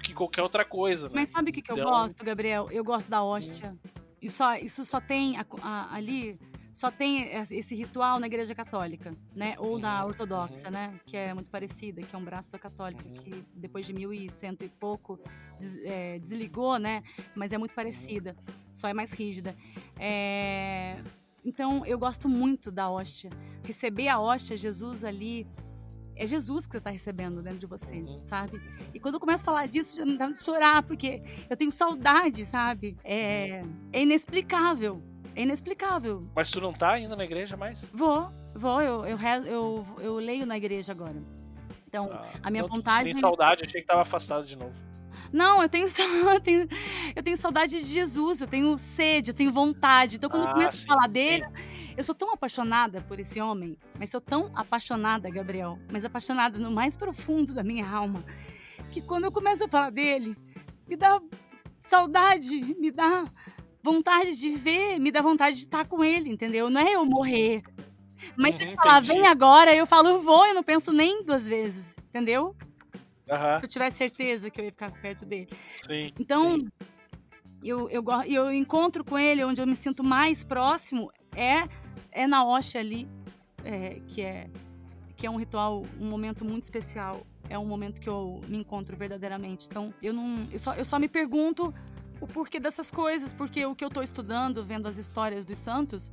[0.10, 1.08] que qualquer outra coisa.
[1.08, 1.16] Né?
[1.16, 1.84] Mas sabe o que, que então...
[1.84, 2.70] eu gosto, Gabriel?
[2.72, 3.78] Eu gosto da hóstia.
[4.22, 6.38] E só, isso só tem a, a, ali,
[6.74, 9.56] só tem esse ritual na Igreja Católica, né?
[9.60, 10.72] Ou na uhum, Ortodoxa, uhum.
[10.72, 11.00] né?
[11.06, 13.14] Que é muito parecida, que é um braço da Católica, uhum.
[13.14, 15.20] que depois de mil e cento e pouco
[15.58, 17.02] des, é, desligou, né?
[17.36, 18.36] Mas é muito parecida,
[18.74, 19.56] só é mais rígida.
[19.98, 21.02] É
[21.44, 23.30] então, eu gosto muito da hóstia.
[23.64, 25.48] Receber a hóstia, Jesus ali.
[26.20, 28.20] É Jesus que você está recebendo dentro de você, uhum.
[28.22, 28.62] sabe?
[28.94, 32.98] E quando eu começo a falar disso, me dá chorar, porque eu tenho saudade, sabe?
[33.06, 33.64] É,
[33.94, 35.02] é inexplicável.
[35.34, 36.28] É inexplicável.
[36.36, 37.82] Mas tu não tá indo na igreja mais?
[37.94, 38.82] Vou, vou.
[38.82, 41.24] Eu, eu, eu, eu leio na igreja agora.
[41.88, 43.06] Então, ah, a minha vontade.
[43.06, 44.74] Tem saudade, achei que tava afastado de novo.
[45.32, 45.88] Não, eu tenho,
[46.34, 46.68] eu tenho,
[47.16, 50.18] eu tenho saudade de Jesus, eu tenho sede, eu tenho vontade.
[50.18, 51.46] Então, quando Ah, eu começo sim, a falar dele,
[52.00, 56.72] eu sou tão apaixonada por esse homem, mas sou tão apaixonada, Gabriel, mas apaixonada no
[56.72, 58.24] mais profundo da minha alma,
[58.90, 60.34] que quando eu começo a falar dele,
[60.88, 61.20] me dá
[61.76, 63.26] saudade, me dá
[63.84, 66.70] vontade de ver, me dá vontade de estar com ele, entendeu?
[66.70, 67.64] Não é eu morrer.
[68.38, 71.46] Mas se Uhum, ele falar, vem agora, eu falo, vou, eu não penso nem duas
[71.50, 72.56] vezes, entendeu?
[73.30, 75.50] Aham, Se eu tivesse certeza que eu ia ficar perto dele.
[75.86, 76.14] sim.
[76.18, 76.68] Então, sim.
[77.62, 81.64] eu, eu, eu encontro com ele, onde eu me sinto mais próximo, é,
[82.12, 83.08] é na Oxe ali,
[83.64, 84.50] é, que, é,
[85.16, 87.22] que é um ritual, um momento muito especial.
[87.50, 89.68] É um momento que eu me encontro verdadeiramente.
[89.70, 90.48] Então, eu não.
[90.52, 91.74] Eu só, eu só me pergunto
[92.22, 96.12] o porquê dessas coisas, porque o que eu estou estudando, vendo as histórias dos santos,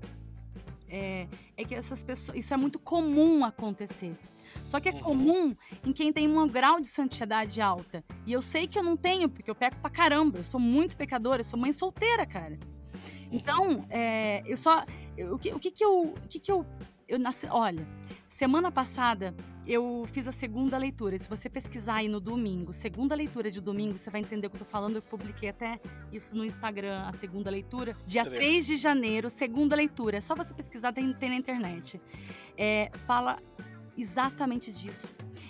[0.89, 1.27] é,
[1.57, 2.39] é que essas pessoas.
[2.39, 4.17] Isso é muito comum acontecer.
[4.65, 5.01] Só que é Uhum.
[5.01, 8.03] comum em quem tem um grau de santidade alta.
[8.25, 10.39] E eu sei que eu não tenho, porque eu peco pra caramba.
[10.39, 12.59] Eu sou muito pecadora, eu sou mãe solteira, cara.
[13.31, 14.85] Então, é, eu só.
[15.17, 16.03] eu- o, que, o que que eu.
[16.15, 16.65] O que que eu.
[17.09, 17.87] Eu nasci, olha,
[18.29, 19.33] semana passada
[19.65, 21.17] eu fiz a segunda leitura.
[21.17, 24.57] Se você pesquisar aí no domingo, segunda leitura de domingo, você vai entender o que
[24.57, 24.97] eu tô falando.
[24.97, 25.79] Eu publiquei até
[26.13, 27.97] isso no Instagram, a segunda leitura.
[28.05, 28.39] Dia Três.
[28.39, 30.17] 3 de janeiro, segunda leitura.
[30.17, 32.01] É só você pesquisar, tem, tem na internet.
[32.59, 33.39] É, fala
[33.97, 35.09] exatamente disso.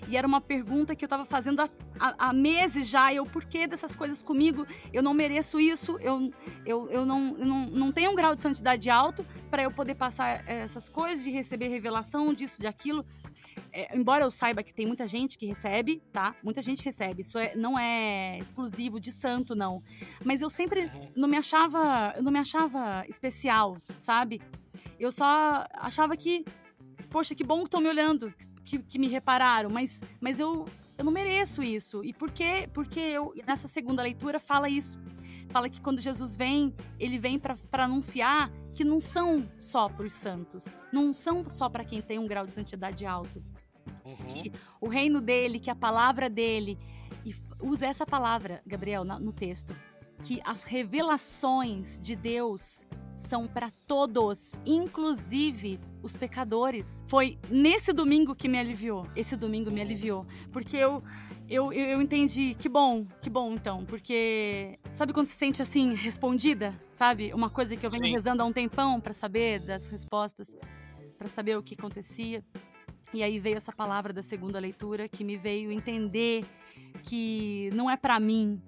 [0.08, 1.68] E era uma pergunta que eu tava fazendo há,
[1.98, 3.12] há- há meses já.
[3.12, 4.66] Eu, por que dessas coisas comigo?
[4.92, 5.96] Eu não mereço isso.
[6.00, 6.32] Eu,
[6.64, 9.94] eu, eu, não, eu não, não tenho um grau de santidade alto para eu poder
[9.94, 13.04] passar eh, essas coisas, de receber revelação disso, de aquilo.
[13.72, 16.34] É, embora eu saiba que tem muita gente que recebe, tá?
[16.42, 17.22] Muita gente recebe.
[17.22, 19.82] Isso é- não é exclusivo de santo, não.
[20.24, 21.08] Mas eu sempre Uhum.
[21.16, 24.40] não me achava, eu não me achava especial, sabe?
[25.00, 26.44] Eu só achava que,
[27.16, 28.30] poxa, que bom que estão me olhando,
[28.62, 30.66] que, que me repararam, mas, mas eu,
[30.98, 32.04] eu não mereço isso.
[32.04, 32.68] E por quê?
[32.74, 35.00] Porque eu, nessa segunda leitura fala isso.
[35.48, 40.12] Fala que quando Jesus vem, ele vem para anunciar que não são só para os
[40.12, 43.42] santos, não são só para quem tem um grau de santidade alto
[44.04, 44.16] Uhum.
[44.26, 46.78] que o reino dele, que a palavra dele,
[47.24, 49.74] e usa essa palavra, Gabriel, no texto,
[50.22, 52.84] que as revelações de Deus
[53.16, 57.02] são para todos, inclusive os pecadores.
[57.06, 59.06] Foi nesse domingo que me aliviou.
[59.16, 61.02] Esse domingo me aliviou, porque eu
[61.48, 66.74] eu, eu, entendi, que bom, que bom então, porque sabe quando se sente assim respondida,
[66.90, 67.32] sabe?
[67.32, 68.12] Uma coisa que eu venho Sim.
[68.12, 70.56] rezando há um tempão para saber das respostas,
[71.16, 72.42] para saber o que acontecia.
[73.14, 76.44] E aí veio essa palavra da segunda leitura que me veio entender
[77.04, 78.60] que não é para mim,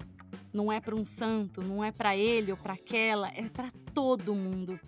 [0.58, 4.34] não é para um santo, não é para ele ou para aquela, é para todo
[4.34, 4.78] mundo.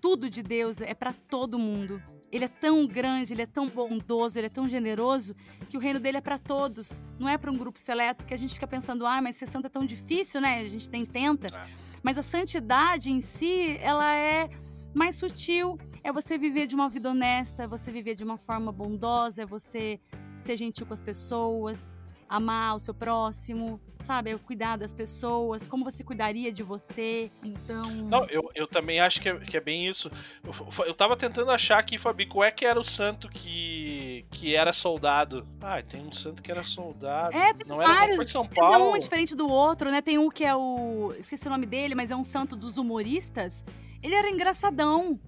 [0.00, 2.02] Tudo de Deus é para todo mundo.
[2.32, 5.34] Ele é tão grande, ele é tão bondoso, ele é tão generoso
[5.68, 8.36] que o reino dele é para todos, não é para um grupo seleto que a
[8.36, 10.58] gente fica pensando, ah, mas ser santo é tão difícil, né?
[10.58, 11.48] A gente nem tenta.
[11.48, 11.68] É.
[12.02, 14.48] Mas a santidade em si, ela é
[14.92, 15.78] mais sutil.
[16.02, 19.46] É você viver de uma vida honesta, é você viver de uma forma bondosa, é
[19.46, 20.00] você
[20.36, 21.94] ser gentil com as pessoas,
[22.30, 24.38] amar o seu próximo, sabe?
[24.38, 27.28] Cuidar das pessoas, como você cuidaria de você.
[27.42, 27.90] Então.
[27.90, 30.08] Não, eu, eu também acho que é, que é bem isso.
[30.44, 34.54] Eu, eu tava tentando achar aqui, Fabi, qual é que era o santo que, que
[34.54, 35.44] era soldado.
[35.60, 37.36] Ah, tem um santo que era soldado.
[37.36, 38.16] É, tem Não era vários.
[38.16, 38.92] foi de São Paulo.
[38.92, 40.00] um é diferente do outro, né?
[40.00, 41.12] Tem um que é o.
[41.18, 43.64] Esqueci o nome dele, mas é um santo dos humoristas.
[44.00, 45.18] Ele era engraçadão.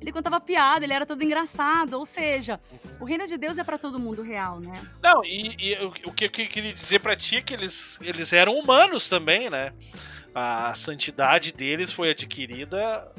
[0.00, 1.94] Ele contava piada, ele era todo engraçado.
[1.94, 2.58] Ou seja,
[2.98, 4.80] o reino de Deus é pra todo mundo real, né?
[5.02, 8.54] Não, e, e o, que eu queria dizer pra ti é que eles, eles eram
[8.54, 9.72] humanos também, né?
[10.34, 13.12] A santidade deles foi adquirida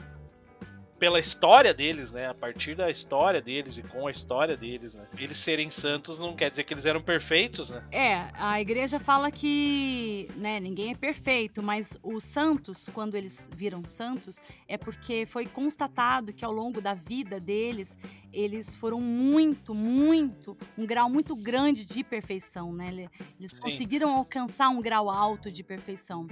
[1.01, 2.27] pela história deles, né?
[2.27, 5.07] A partir da história deles e com a história deles, né?
[5.17, 7.83] Eles serem santos não quer dizer que eles eram perfeitos, né?
[7.91, 13.83] É, a igreja fala que, né, ninguém é perfeito, mas os santos, quando eles viram
[13.83, 17.97] santos, é porque foi constatado que ao longo da vida deles,
[18.31, 22.89] eles foram muito, muito, um grau muito grande de perfeição, né?
[22.89, 23.57] Ele- Eles Sim.
[23.59, 26.27] conseguiram alcançar um grau alto de perfeição.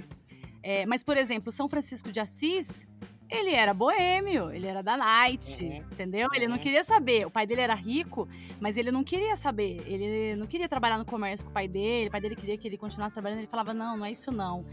[0.62, 2.86] É, mas, por exemplo, São Francisco de Assis,
[3.30, 5.76] ele era boêmio, ele era da night, Uhum.
[5.92, 6.28] entendeu?
[6.34, 6.62] Ele não Uhum.
[6.62, 7.26] queria saber.
[7.26, 8.28] O pai dele era rico,
[8.60, 9.80] mas ele não queria saber.
[9.86, 12.08] Ele não queria trabalhar no comércio com o pai dele.
[12.08, 13.38] O pai dele queria que ele continuasse trabalhando.
[13.38, 14.66] Ele falava: não, não é isso não.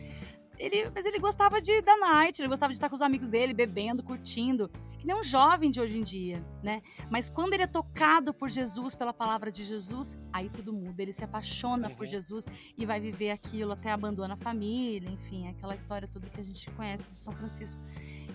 [0.59, 3.53] Ele, mas ele gostava de da night, ele gostava de estar com os amigos dele,
[3.53, 4.67] bebendo, curtindo.
[4.97, 6.81] Que nem um jovem de hoje em dia, né?
[7.11, 10.99] Mas quando ele é tocado por Jesus, pela palavra de Jesus, aí tudo muda.
[11.03, 12.11] Ele se apaixona por Uhum.
[12.11, 16.43] Jesus e vai viver aquilo, até abandona a família, enfim, aquela história toda que a
[16.43, 17.79] gente conhece do São Francisco.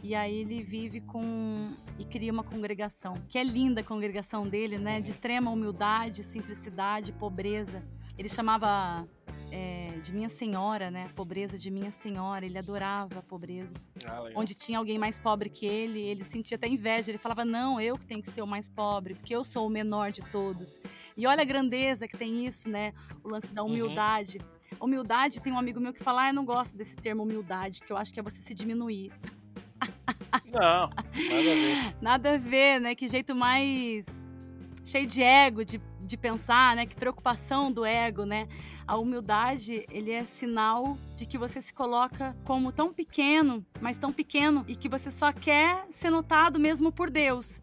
[0.02, 1.70] E aí ele vive com.
[1.98, 5.00] e cria uma congregação, que é linda a congregação dele, né?
[5.00, 7.82] De extrema humildade, simplicidade, pobreza.
[8.18, 9.06] Ele chamava
[9.50, 11.08] é, de Minha Senhora, né?
[11.14, 12.44] Pobreza de Minha Senhora.
[12.44, 13.74] Ele adorava a pobreza.
[14.04, 14.24] Ah.
[14.34, 17.10] Onde tinha alguém mais pobre que ele, ele sentia até inveja.
[17.12, 19.70] Ele falava: Não, eu que tenho que ser o mais pobre, porque eu sou o
[19.70, 20.80] menor de todos.
[21.16, 22.92] E olha a grandeza que tem isso, né?
[23.22, 23.68] O lance da Uhum.
[23.70, 24.40] humildade.
[24.80, 27.92] Humildade, tem um amigo meu que fala: Ah, eu não gosto desse termo humildade, que
[27.92, 29.12] eu acho que é você se diminuir.
[30.50, 31.96] Não, nada a ver.
[32.00, 32.94] Nada a ver, né?
[32.94, 34.30] Que jeito mais
[34.84, 36.86] cheio de ego de, de pensar, né?
[36.86, 38.48] Que preocupação do ego, né?
[38.86, 44.12] A humildade, ele é sinal de que você se coloca como tão pequeno, mas tão
[44.12, 47.60] pequeno, e que você só quer ser notado mesmo por Deus.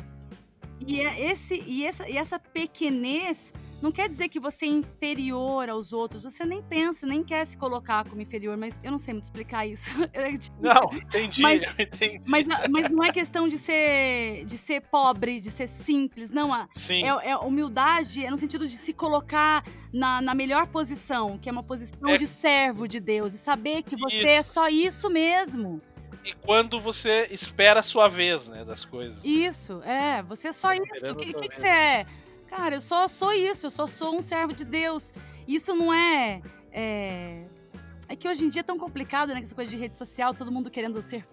[0.88, 5.70] E, é esse, e, essa, e essa pequenez não quer dizer que você é inferior
[5.70, 6.24] aos outros.
[6.24, 9.66] Você nem pensa, nem quer se colocar como inferior, mas eu não sei muito explicar
[9.66, 9.90] isso.
[10.14, 10.32] É.
[10.62, 12.22] Não, entendi, Mas- entendi.
[12.28, 16.50] Mas, mas não é questão de ser, de ser pobre, de ser simples, não.
[16.72, 19.64] Sim, é, é humildade é no sentido de se colocar
[19.94, 23.84] na, na melhor posição, que é uma posição É- de servo de Deus, e saber
[23.84, 25.82] que você é só isso mesmo.
[26.26, 29.24] e quando você espera a sua vez, né, das coisas.
[29.24, 31.12] Isso, é, você é só Tá isso.
[31.12, 32.06] O que, que, que você é?
[32.50, 35.14] Cara, eu só sou isso, eu só sou um servo de Deus.
[35.48, 36.42] Isso não é.
[36.72, 37.46] É,
[38.08, 39.40] é que hoje em dia é tão complicado, né?
[39.42, 41.28] Essa coisa de rede social, todo mundo querendo ser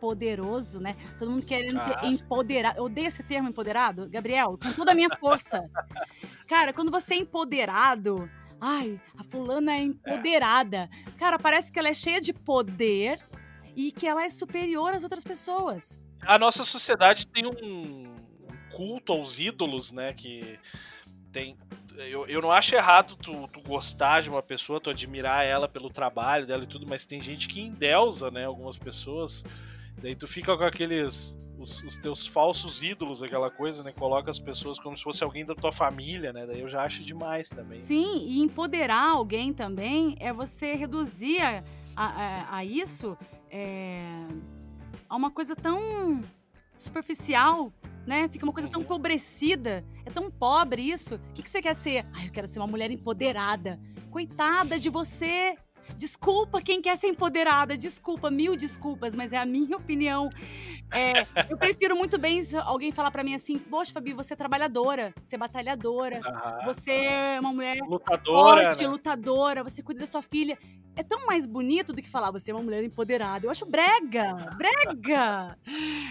[0.00, 0.94] poderoso, né?
[1.18, 2.10] Todo mundo querendo Ah, ser sim.
[2.24, 2.78] empoderado.
[2.78, 5.68] Eu odeio esse termo empoderado, Gabriel, com toda a minha força.
[6.46, 8.28] Cara, quando você é empoderado,
[8.60, 10.90] ai, a fulana é empoderada.
[11.18, 13.20] Cara, parece que ela é cheia de poder
[13.74, 15.98] e que ela é superior às outras pessoas.
[16.22, 18.05] A nossa sociedade tem um
[18.76, 20.58] culto aos ídolos, né, que
[21.32, 21.56] tem...
[21.96, 25.88] Eu, eu não acho errado tu, tu gostar de uma pessoa, tu admirar ela pelo
[25.88, 29.42] trabalho dela e tudo, mas tem gente que endeusa, né, algumas pessoas.
[30.02, 31.34] Daí tu fica com aqueles...
[31.58, 33.90] Os, os teus falsos ídolos, aquela coisa, né?
[33.90, 36.44] Coloca as pessoas como se fosse alguém da tua família, né?
[36.44, 37.78] Daí eu já acho demais também.
[37.78, 41.64] Sim, e empoderar alguém também é você reduzir a,
[41.96, 43.16] a- a- isso
[43.50, 44.02] é,
[45.08, 46.20] a uma coisa tão
[46.76, 47.72] superficial,
[48.06, 48.28] né?
[48.28, 48.84] Fica uma coisa tão Uhum.
[48.86, 49.84] empobrecida.
[50.04, 51.16] É tão pobre isso.
[51.16, 52.06] O que, que você quer ser?
[52.14, 53.78] Ai, eu quero ser uma mulher empoderada.
[54.10, 55.56] Coitada de você.
[55.96, 60.30] Desculpa quem quer ser empoderada, desculpa, mil desculpas, mas é a minha opinião.
[60.92, 65.14] É, eu prefiro muito bem alguém falar pra mim assim: Poxa, Fabi, você é trabalhadora,
[65.22, 66.64] você é batalhadora, Aham.
[66.64, 68.88] você é uma mulher Lutadora, forte, né?
[68.88, 70.58] lutadora, você cuida da sua filha.
[70.94, 73.46] É tão mais bonito do que falar você é uma mulher empoderada.
[73.46, 75.58] Eu acho brega, brega.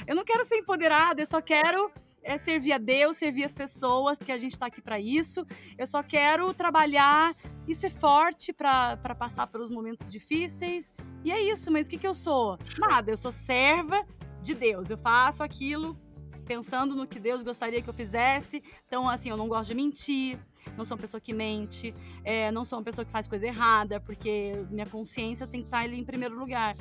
[0.05, 1.91] Eu não quero ser empoderada, eu só quero
[2.25, 5.45] é, servir a Deus, servir as pessoas, porque a gente tá aqui pra isso.
[5.77, 7.35] Eu só quero trabalhar
[7.67, 10.93] e ser forte pra passar pelos momentos difíceis.
[11.23, 12.57] E é isso, mas o que, que eu sou?
[12.77, 14.03] Nada, eu sou serva
[14.41, 14.89] de Deus.
[14.89, 15.95] Eu faço aquilo
[16.45, 18.63] pensando no que Deus gostaria que eu fizesse.
[18.87, 20.39] Então, assim, eu não gosto de mentir,
[20.75, 23.99] não sou uma pessoa que mente, é, não sou uma pessoa que faz coisa errada,
[23.99, 26.75] porque minha consciência tem que estar ali em primeiro lugar.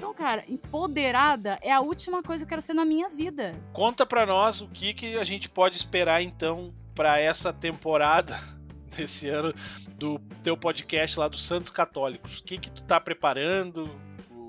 [0.00, 3.54] Então, cara, empoderada é a última coisa que eu quero ser na minha vida.
[3.70, 8.40] Conta pra nós o que, que a gente pode esperar então pra essa temporada
[8.96, 9.52] desse ano
[9.98, 12.38] do teu podcast lá dos Santos Católicos.
[12.38, 13.90] O que que tu tá preparando?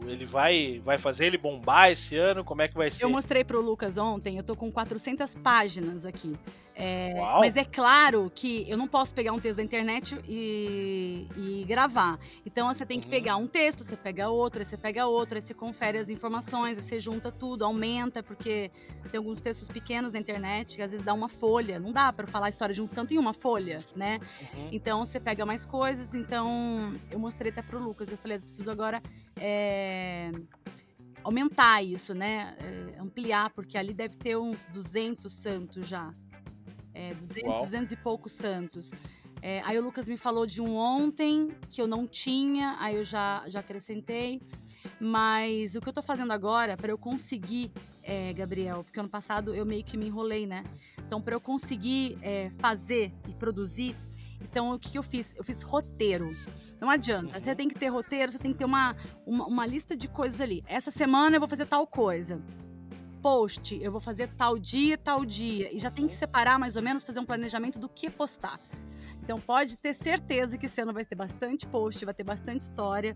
[0.06, 2.44] Ele vai vai fazer ele bombar esse ano?
[2.44, 3.04] Como é que vai ser?
[3.06, 6.36] Eu mostrei pro Lucas ontem, eu tô com 400 páginas aqui.
[6.74, 11.64] É, mas é claro que eu não posso pegar um texto da internet e, e
[11.68, 12.18] gravar.
[12.46, 13.12] Então você tem que Uhum.
[13.12, 16.78] pegar um texto, você pega outro, aí você pega outro, aí você confere as informações,
[16.78, 18.72] aí você junta tudo, aumenta, porque
[19.12, 21.78] tem alguns textos pequenos na internet que às vezes dá uma folha.
[21.78, 24.20] Não dá pra falar a história de um santo em uma folha, né?
[24.56, 24.70] Uhum.
[24.72, 26.16] Então você pega mais coisas.
[26.16, 28.10] Então eu mostrei até pro Lucas.
[28.12, 29.04] Eu falei, eu preciso agora
[29.42, 30.32] é,
[31.24, 32.56] aumentar isso, né?
[32.60, 36.14] É, ampliar, porque ali deve ter uns 200 santos já.
[36.94, 37.60] É, 200, Uau.
[37.60, 38.92] 200 e poucos santos.
[39.42, 43.04] É, aí o Lucas me falou de um ontem que eu não tinha, aí eu
[43.04, 44.40] já, já acrescentei.
[45.00, 47.72] Mas o que eu tô fazendo agora, para eu conseguir,
[48.04, 50.64] é, Gabriel, porque ano passado eu meio que me enrolei, né?
[51.00, 53.96] Então, para eu conseguir é, fazer e produzir,
[54.42, 55.36] então o que, que eu fiz?
[55.36, 56.32] Eu fiz roteiro.
[56.82, 57.38] Não adianta.
[57.38, 57.44] Uhum.
[57.44, 60.42] Você tem que ter roteiro, você tem que ter uma, uma, uma lista de coisas
[60.42, 60.64] ali.
[60.66, 62.42] Essa semana eu vou fazer tal coisa.
[63.22, 65.72] Post, eu vou fazer tal dia, tal dia.
[65.72, 68.60] E já tem que separar mais ou menos, fazer um planejamento do que postar.
[69.24, 73.16] Então pode ter certeza que esse ano vai ter bastante post, vai ter bastante história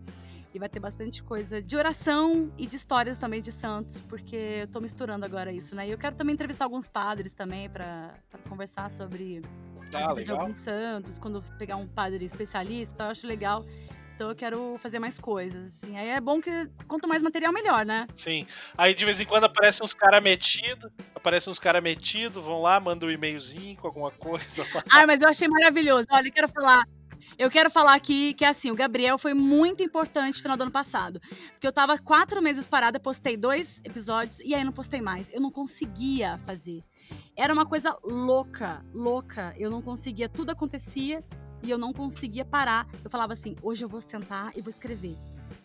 [0.56, 4.68] e vai ter bastante coisa de oração e de histórias também de santos, porque eu
[4.68, 5.86] tô misturando agora isso, né?
[5.86, 8.14] E eu quero também entrevistar alguns padres também para
[8.48, 9.42] conversar sobre
[9.94, 13.66] a Ah, vida de alguns santos, quando pegar um padre especialista, eu acho legal.
[14.16, 15.98] Então eu quero fazer mais coisas, assim.
[15.98, 16.50] Aí é bom que
[16.88, 18.08] quanto mais material, melhor, né?
[18.14, 18.48] Sim.
[18.78, 22.80] Aí de vez em quando aparecem uns caras metidos, aparecem uns caras metidos, vão lá,
[22.80, 24.66] mandam um e-mailzinho com alguma coisa.
[24.90, 26.08] Ai, mas eu achei maravilhoso.
[26.10, 26.86] Olha, eu quero falar.
[27.38, 30.72] Eu quero falar aqui que, assim, o Gabriel foi muito importante no final do ano
[30.72, 31.20] passado.
[31.52, 35.32] Porque eu tava quatro meses parada, postei dois episódios e aí não postei mais.
[35.34, 36.82] Eu não conseguia fazer.
[37.36, 39.54] Era uma coisa louca, louca.
[39.58, 41.24] Eu não conseguia, tudo acontecia
[41.62, 42.88] e eu não conseguia parar.
[43.04, 45.18] Eu falava assim: hoje eu vou sentar e vou escrever.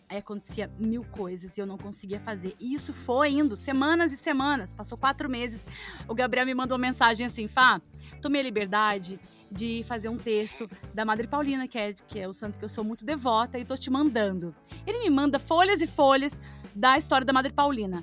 [0.09, 2.55] Aí acontecia mil coisas e eu não conseguia fazer.
[2.59, 4.73] E isso foi indo semanas e semanas.
[4.73, 5.65] Passou quatro meses.
[6.07, 7.81] O Gabriel me mandou uma mensagem assim: Fá,
[8.21, 9.19] tomei a liberdade
[9.51, 12.69] de fazer um texto da Madre Paulina, que é, que é o santo que eu
[12.69, 14.55] sou muito devota, e tô te mandando.
[14.87, 16.39] Ele me manda folhas e folhas
[16.73, 18.01] da história da Madre Paulina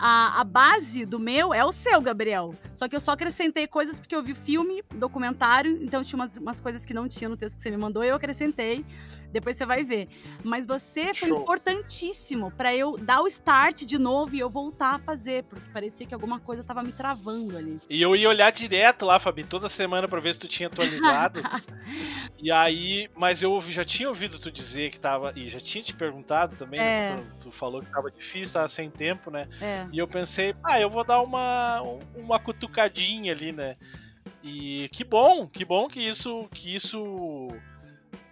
[0.00, 2.54] a, a base do meu é o seu, Gabriel.
[2.72, 6.58] Só que eu só acrescentei coisas porque eu vi filme, documentário, então tinha umas, umas
[6.58, 8.84] coisas que não tinha no texto que você me mandou, eu acrescentei.
[9.30, 10.08] Depois você vai ver.
[10.42, 11.42] Mas você foi Show.
[11.42, 16.06] importantíssimo para eu dar o start de novo e eu voltar a fazer, porque parecia
[16.06, 17.78] que alguma coisa tava me travando ali.
[17.88, 21.42] E eu ia olhar direto lá, Fabi, toda semana para ver se tu tinha atualizado.
[22.38, 25.94] e aí, mas eu já tinha ouvido tu dizer que tava, e já tinha te
[25.94, 27.16] perguntado também, é.
[27.16, 29.46] tu, tu, falou que tava difícil, tava sem tempo, né?
[29.60, 29.86] É.
[29.92, 31.82] E eu pensei, ah, eu vou dar uma,
[32.14, 33.76] uma cutucadinha ali, né?
[34.42, 37.48] E que bom, que bom que isso, que isso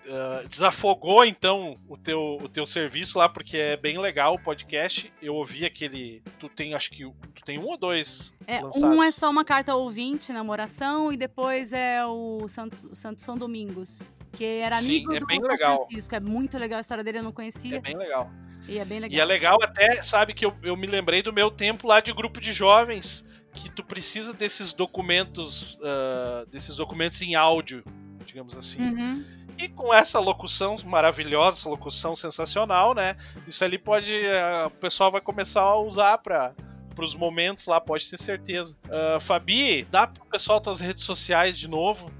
[0.09, 5.12] uh, desafogou então o teu, o teu serviço lá, porque é bem legal o podcast.
[5.20, 6.22] Eu ouvi aquele.
[6.38, 8.34] Tu tem, acho que tu tem um ou dois.
[8.46, 13.36] É, um é só uma carta ouvinte, namoração, e depois é o Santos, Santos São
[13.36, 14.00] Domingos.
[14.32, 15.86] Que era amigo Sim, é bem legal.
[15.86, 16.14] Francisco.
[16.14, 17.76] É muito legal a história dele, eu não conhecia.
[17.76, 18.30] É bem legal.
[18.68, 19.16] E é bem legal.
[19.16, 22.12] E é legal até, sabe, que eu, eu me lembrei do meu tempo lá de
[22.12, 27.82] grupo de jovens, que tu precisa desses documentos, uh, desses documentos em áudio,
[28.26, 28.80] digamos assim.
[28.82, 29.24] Uhum.
[29.56, 33.16] E com essa locução maravilhosa, essa locução sensacional, né?
[33.46, 34.12] Isso ali pode.
[34.12, 36.54] Uh, o pessoal vai começar a usar para
[37.00, 38.76] os momentos lá, pode ter certeza.
[38.84, 42.12] Uh, Fabi, dá pro pessoal tuas redes sociais de novo.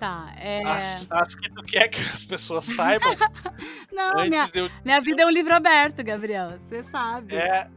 [0.00, 0.64] Tá, é...
[0.64, 3.14] As, as, que tu quer que as pessoas saibam.
[3.92, 4.70] Não, minha, eu...
[4.82, 6.58] minha vida é um livro aberto, Gabriel.
[6.58, 7.36] Você sabe.
[7.36, 7.68] É.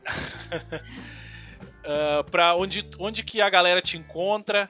[1.83, 4.69] uh, pra onde, onde que a galera te encontra?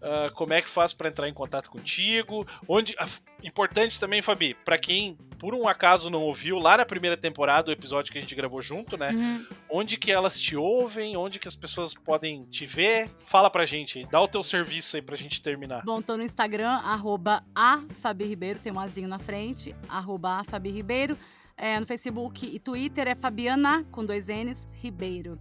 [0.00, 2.46] Uh, como é que faz para entrar em contato contigo?
[2.68, 3.08] Onde uh,
[3.44, 7.72] importante também, Fabi, para quem por um acaso não ouviu lá na primeira temporada o
[7.72, 9.10] episódio que a gente gravou junto, né?
[9.10, 9.46] Uhum.
[9.68, 11.16] Onde que elas te ouvem?
[11.16, 13.10] Onde que as pessoas podem te ver?
[13.26, 15.82] Fala pra gente, dá o teu serviço aí pra gente terminar.
[15.84, 20.44] Bom, tô no Instagram arroba a Fabi Ribeiro, tem um azinho na frente, arroba a
[20.44, 21.16] Fabi Ribeiro.
[21.56, 25.38] É, no Facebook e Twitter é Fabiana com dois N's Ribeiro.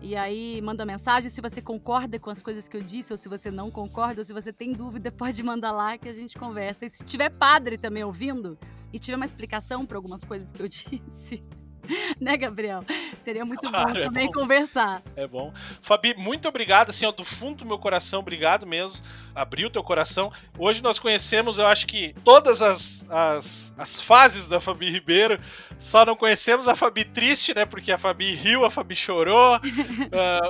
[0.00, 3.28] E aí manda mensagem se você concorda com as coisas que eu disse, ou se
[3.28, 6.86] você não concorda, ou se você tem dúvida, pode mandar lá que a gente conversa.
[6.86, 8.56] E se tiver padre também ouvindo
[8.92, 11.42] e tiver uma explicação para algumas coisas que eu disse,
[12.20, 12.84] né, Gabriel?
[13.20, 14.40] Seria muito claro, bom é também bom.
[14.40, 15.02] conversar.
[15.16, 15.52] É bom.
[15.82, 19.04] Fabi, muito obrigado, assim, ó, do fundo do meu coração, obrigado mesmo.
[19.34, 20.32] Abriu teu coração.
[20.58, 25.40] Hoje nós conhecemos, eu acho que todas as, as, as fases da Fabi Ribeiro.
[25.78, 27.64] Só não conhecemos a Fabi triste, né?
[27.64, 29.56] Porque a Fabi riu, a Fabi chorou.
[29.56, 29.60] uh,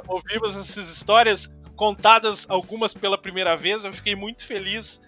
[0.09, 3.85] ouvimos essas histórias contadas, algumas pela primeira vez.
[3.85, 5.01] Eu fiquei muito feliz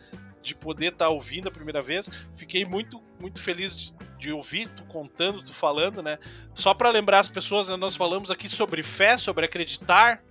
[0.42, 2.08] de poder estar tá ouvindo a primeira vez.
[2.36, 6.18] Fiquei muito, muito feliz de, de ouvir tu contando, tu falando, né?
[6.54, 10.22] Só para lembrar as pessoas, né, nós falamos aqui sobre fé, sobre acreditar.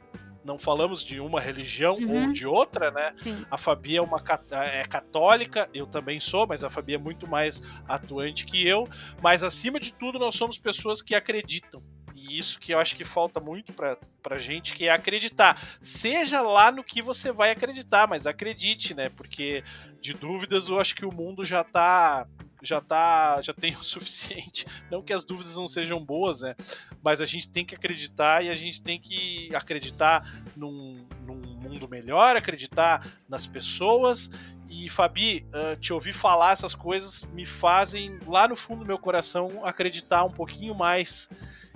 [0.46, 2.28] Não falamos de uma religião uhum.
[2.28, 3.14] ou de outra, né?
[3.18, 3.46] Sim.
[3.52, 7.62] A Fabi é uma é católica, eu também sou, mas a Fabi é muito mais
[7.88, 8.88] atuante que eu.
[9.22, 11.84] Mas acima de tudo, nós somos pessoas que acreditam
[12.20, 15.62] e isso que eu acho que falta muito pra, pra gente, que é acreditar.
[15.82, 19.10] Seja lá no que você vai acreditar, mas acredite, né?
[19.10, 19.64] Porque
[20.02, 22.28] de dúvidas eu acho que o mundo já tá
[22.62, 24.66] já tá, já tem o suficiente.
[24.92, 26.56] Não que as dúvidas não sejam boas, né?
[27.02, 31.88] Mas a gente tem que acreditar e a gente tem que acreditar num, num mundo
[31.88, 34.30] melhor, acreditar nas pessoas.
[34.70, 39.00] E Fabi, uh, te ouvir falar essas coisas me fazem lá no fundo do meu
[39.00, 41.28] coração acreditar um pouquinho mais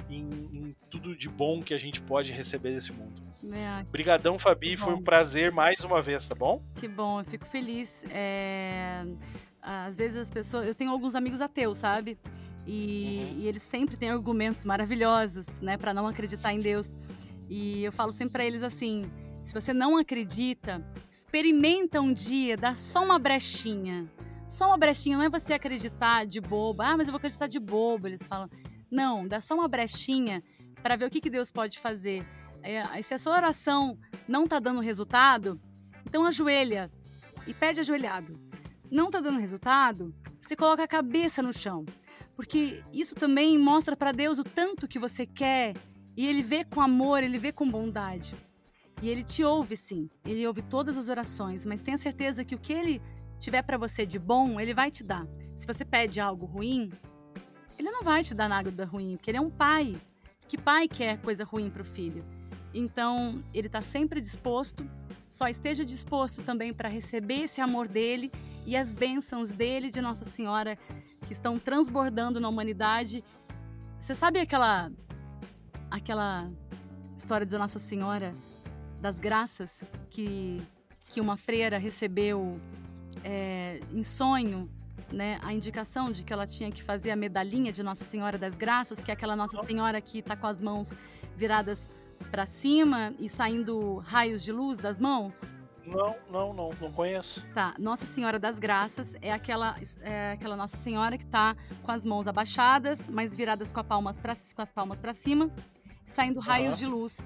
[0.10, 3.23] em, em tudo de bom que a gente pode receber desse mundo.
[3.51, 6.61] É, Brigadão, Fabi, foi um prazer mais uma vez, tá bom?
[6.76, 8.05] Que bom, eu fico feliz.
[8.10, 9.03] É...
[9.64, 10.68] Às vezes as pessoas.
[10.68, 12.19] Eu tenho alguns amigos ateus, sabe?
[12.65, 13.40] E, uhum.
[13.40, 16.95] e eles sempre têm argumentos maravilhosos, né, para não acreditar em Deus.
[17.49, 19.10] E eu falo sempre para eles assim:
[19.44, 24.10] se você não acredita, experimenta um dia, dá só uma brechinha.
[24.48, 26.81] Só uma brechinha, não é você acreditar de bobo.
[26.81, 28.07] Ah, mas eu vou acreditar de bobo.
[28.07, 28.49] Eles falam:
[28.91, 30.44] não, dá só uma brechinha
[30.81, 32.26] para ver o que, que Deus pode fazer.
[32.61, 35.60] É, se a sua oração não está dando resultado,
[36.06, 36.91] então ajoelha
[37.48, 38.40] e pede ajoelhado.
[38.93, 41.83] Não está dando resultado, você coloca a cabeça no chão,
[42.35, 45.73] porque isso também mostra para Deus o tanto que você quer
[46.15, 48.35] e Ele vê com amor, Ele vê com bondade.
[49.01, 52.59] E Ele te ouve sim, Ele ouve todas as orações, mas tenha certeza que o
[52.59, 53.01] que Ele
[53.39, 55.25] tiver para você de bom, ele vai te dar.
[55.55, 56.91] Se você pede algo ruim,
[57.79, 59.97] ele não vai te dar nada ruim, porque ele é um pai.
[60.47, 62.23] Que pai quer coisa ruim para o filho?
[62.71, 64.87] Então, ele está sempre disposto,
[65.27, 68.31] só esteja disposto também para receber esse amor dele
[68.65, 70.77] e as bênçãos dele, de Nossa Senhora,
[71.26, 73.23] que estão transbordando na humanidade.
[73.99, 74.91] Você sabe aquela
[75.90, 76.49] aquela
[77.15, 78.35] história de Nossa Senhora
[79.02, 80.61] das Graças que
[81.10, 82.60] que uma freira recebeu
[83.23, 84.69] é, em sonho
[85.11, 88.57] né, a indicação de que ela tinha que fazer a medalhinha de Nossa Senhora das
[88.57, 90.98] Graças, que é aquela Nossa Senhora que está com as mãos
[91.35, 91.88] viradas
[92.31, 95.45] para cima e saindo raios de luz das mãos?
[95.85, 97.41] Não, não, não, não conheço.
[97.53, 102.03] Tá, Nossa Senhora das Graças é aquela, é aquela Nossa Senhora que está com as
[102.05, 105.51] mãos abaixadas, mas viradas com, palmas pra, com as palmas para cima,
[106.07, 106.80] saindo raios uhum.
[106.80, 107.26] de luz.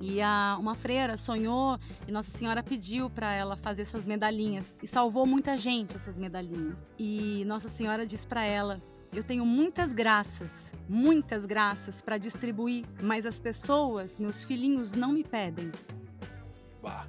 [0.00, 4.86] E a, uma freira sonhou e Nossa Senhora pediu para ela fazer essas medalhinhas e
[4.86, 6.92] salvou muita gente essas medalhinhas.
[6.98, 8.80] E Nossa Senhora disse para ela:
[9.14, 15.24] eu tenho muitas graças, muitas graças para distribuir, mas as pessoas, meus filhinhos, não me
[15.24, 15.72] pedem.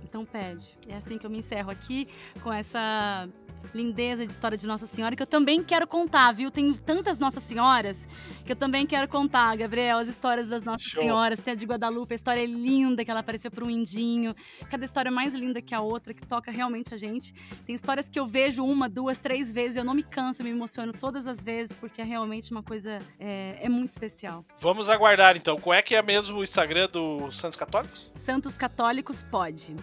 [0.04, 0.78] Então pede.
[0.88, 2.08] É assim que eu me encerro aqui
[2.42, 3.28] com essa
[3.74, 6.50] lindeza de história de Nossa Senhora, que eu também quero contar, viu?
[6.50, 8.08] Tem tantas Nossas Senhoras
[8.46, 11.02] que eu também quero contar, Gabriel, as histórias das Nossas Show.
[11.02, 11.40] Senhoras.
[11.40, 14.34] Tem a de Guadalupe, a história é linda, que ela apareceu para um indinho.
[14.70, 17.34] Cada história é mais linda que a outra, que toca realmente a gente.
[17.66, 20.52] Tem histórias que eu vejo uma, duas, três vezes, eu não me canso, eu me
[20.52, 24.46] emociono todas as vezes, porque é realmente uma coisa, é, é muito especial.
[24.60, 25.58] Vamos aguardar, então.
[25.58, 28.12] Qual é que é mesmo o Instagram do Santos Católicos?
[28.16, 29.76] Santos Católicos pode.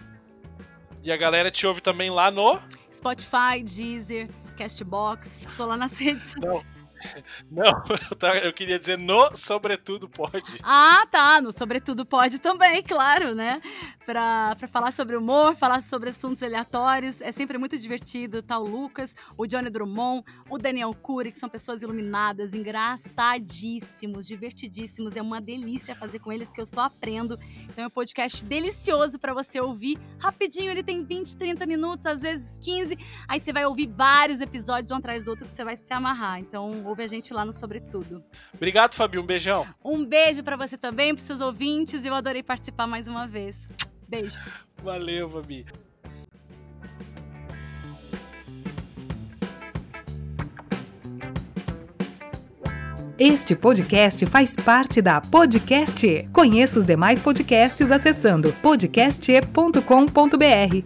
[1.05, 2.59] E a galera te ouve também lá no
[2.91, 4.27] Spotify, Deezer,
[4.57, 5.43] Castbox.
[5.55, 6.65] Tô lá nas redes sociais.
[7.49, 7.83] Não,
[8.43, 10.59] eu queria dizer no Sobretudo Pode.
[10.63, 11.41] Ah, tá.
[11.41, 13.61] No Sobretudo Pode também, claro, né?
[14.05, 17.21] Pra, pra falar sobre humor, falar sobre assuntos aleatórios.
[17.21, 18.41] É sempre muito divertido.
[18.41, 25.15] Tá o Lucas, o Johnny Drummond, o Daniel Cury, que são pessoas iluminadas, engraçadíssimos, divertidíssimos.
[25.15, 27.39] É uma delícia fazer com eles, que eu só aprendo.
[27.63, 29.99] Então é um podcast delicioso para você ouvir.
[30.19, 32.97] Rapidinho, ele tem 20, 30 minutos, às vezes 15.
[33.27, 36.39] Aí você vai ouvir vários episódios um atrás do outro que você vai se amarrar.
[36.39, 38.23] Então, ouve a gente lá no Sobretudo.
[38.53, 39.19] Obrigado, Fabi.
[39.19, 39.67] Um beijão.
[39.83, 42.05] Um beijo para você também, para seus ouvintes.
[42.05, 43.71] Eu adorei participar mais uma vez.
[44.07, 44.41] Beijo.
[44.81, 45.65] Valeu, Fabi.
[53.17, 56.27] Este podcast faz parte da Podcast.
[56.33, 60.83] Conheça os demais podcasts acessando podcast.com.br.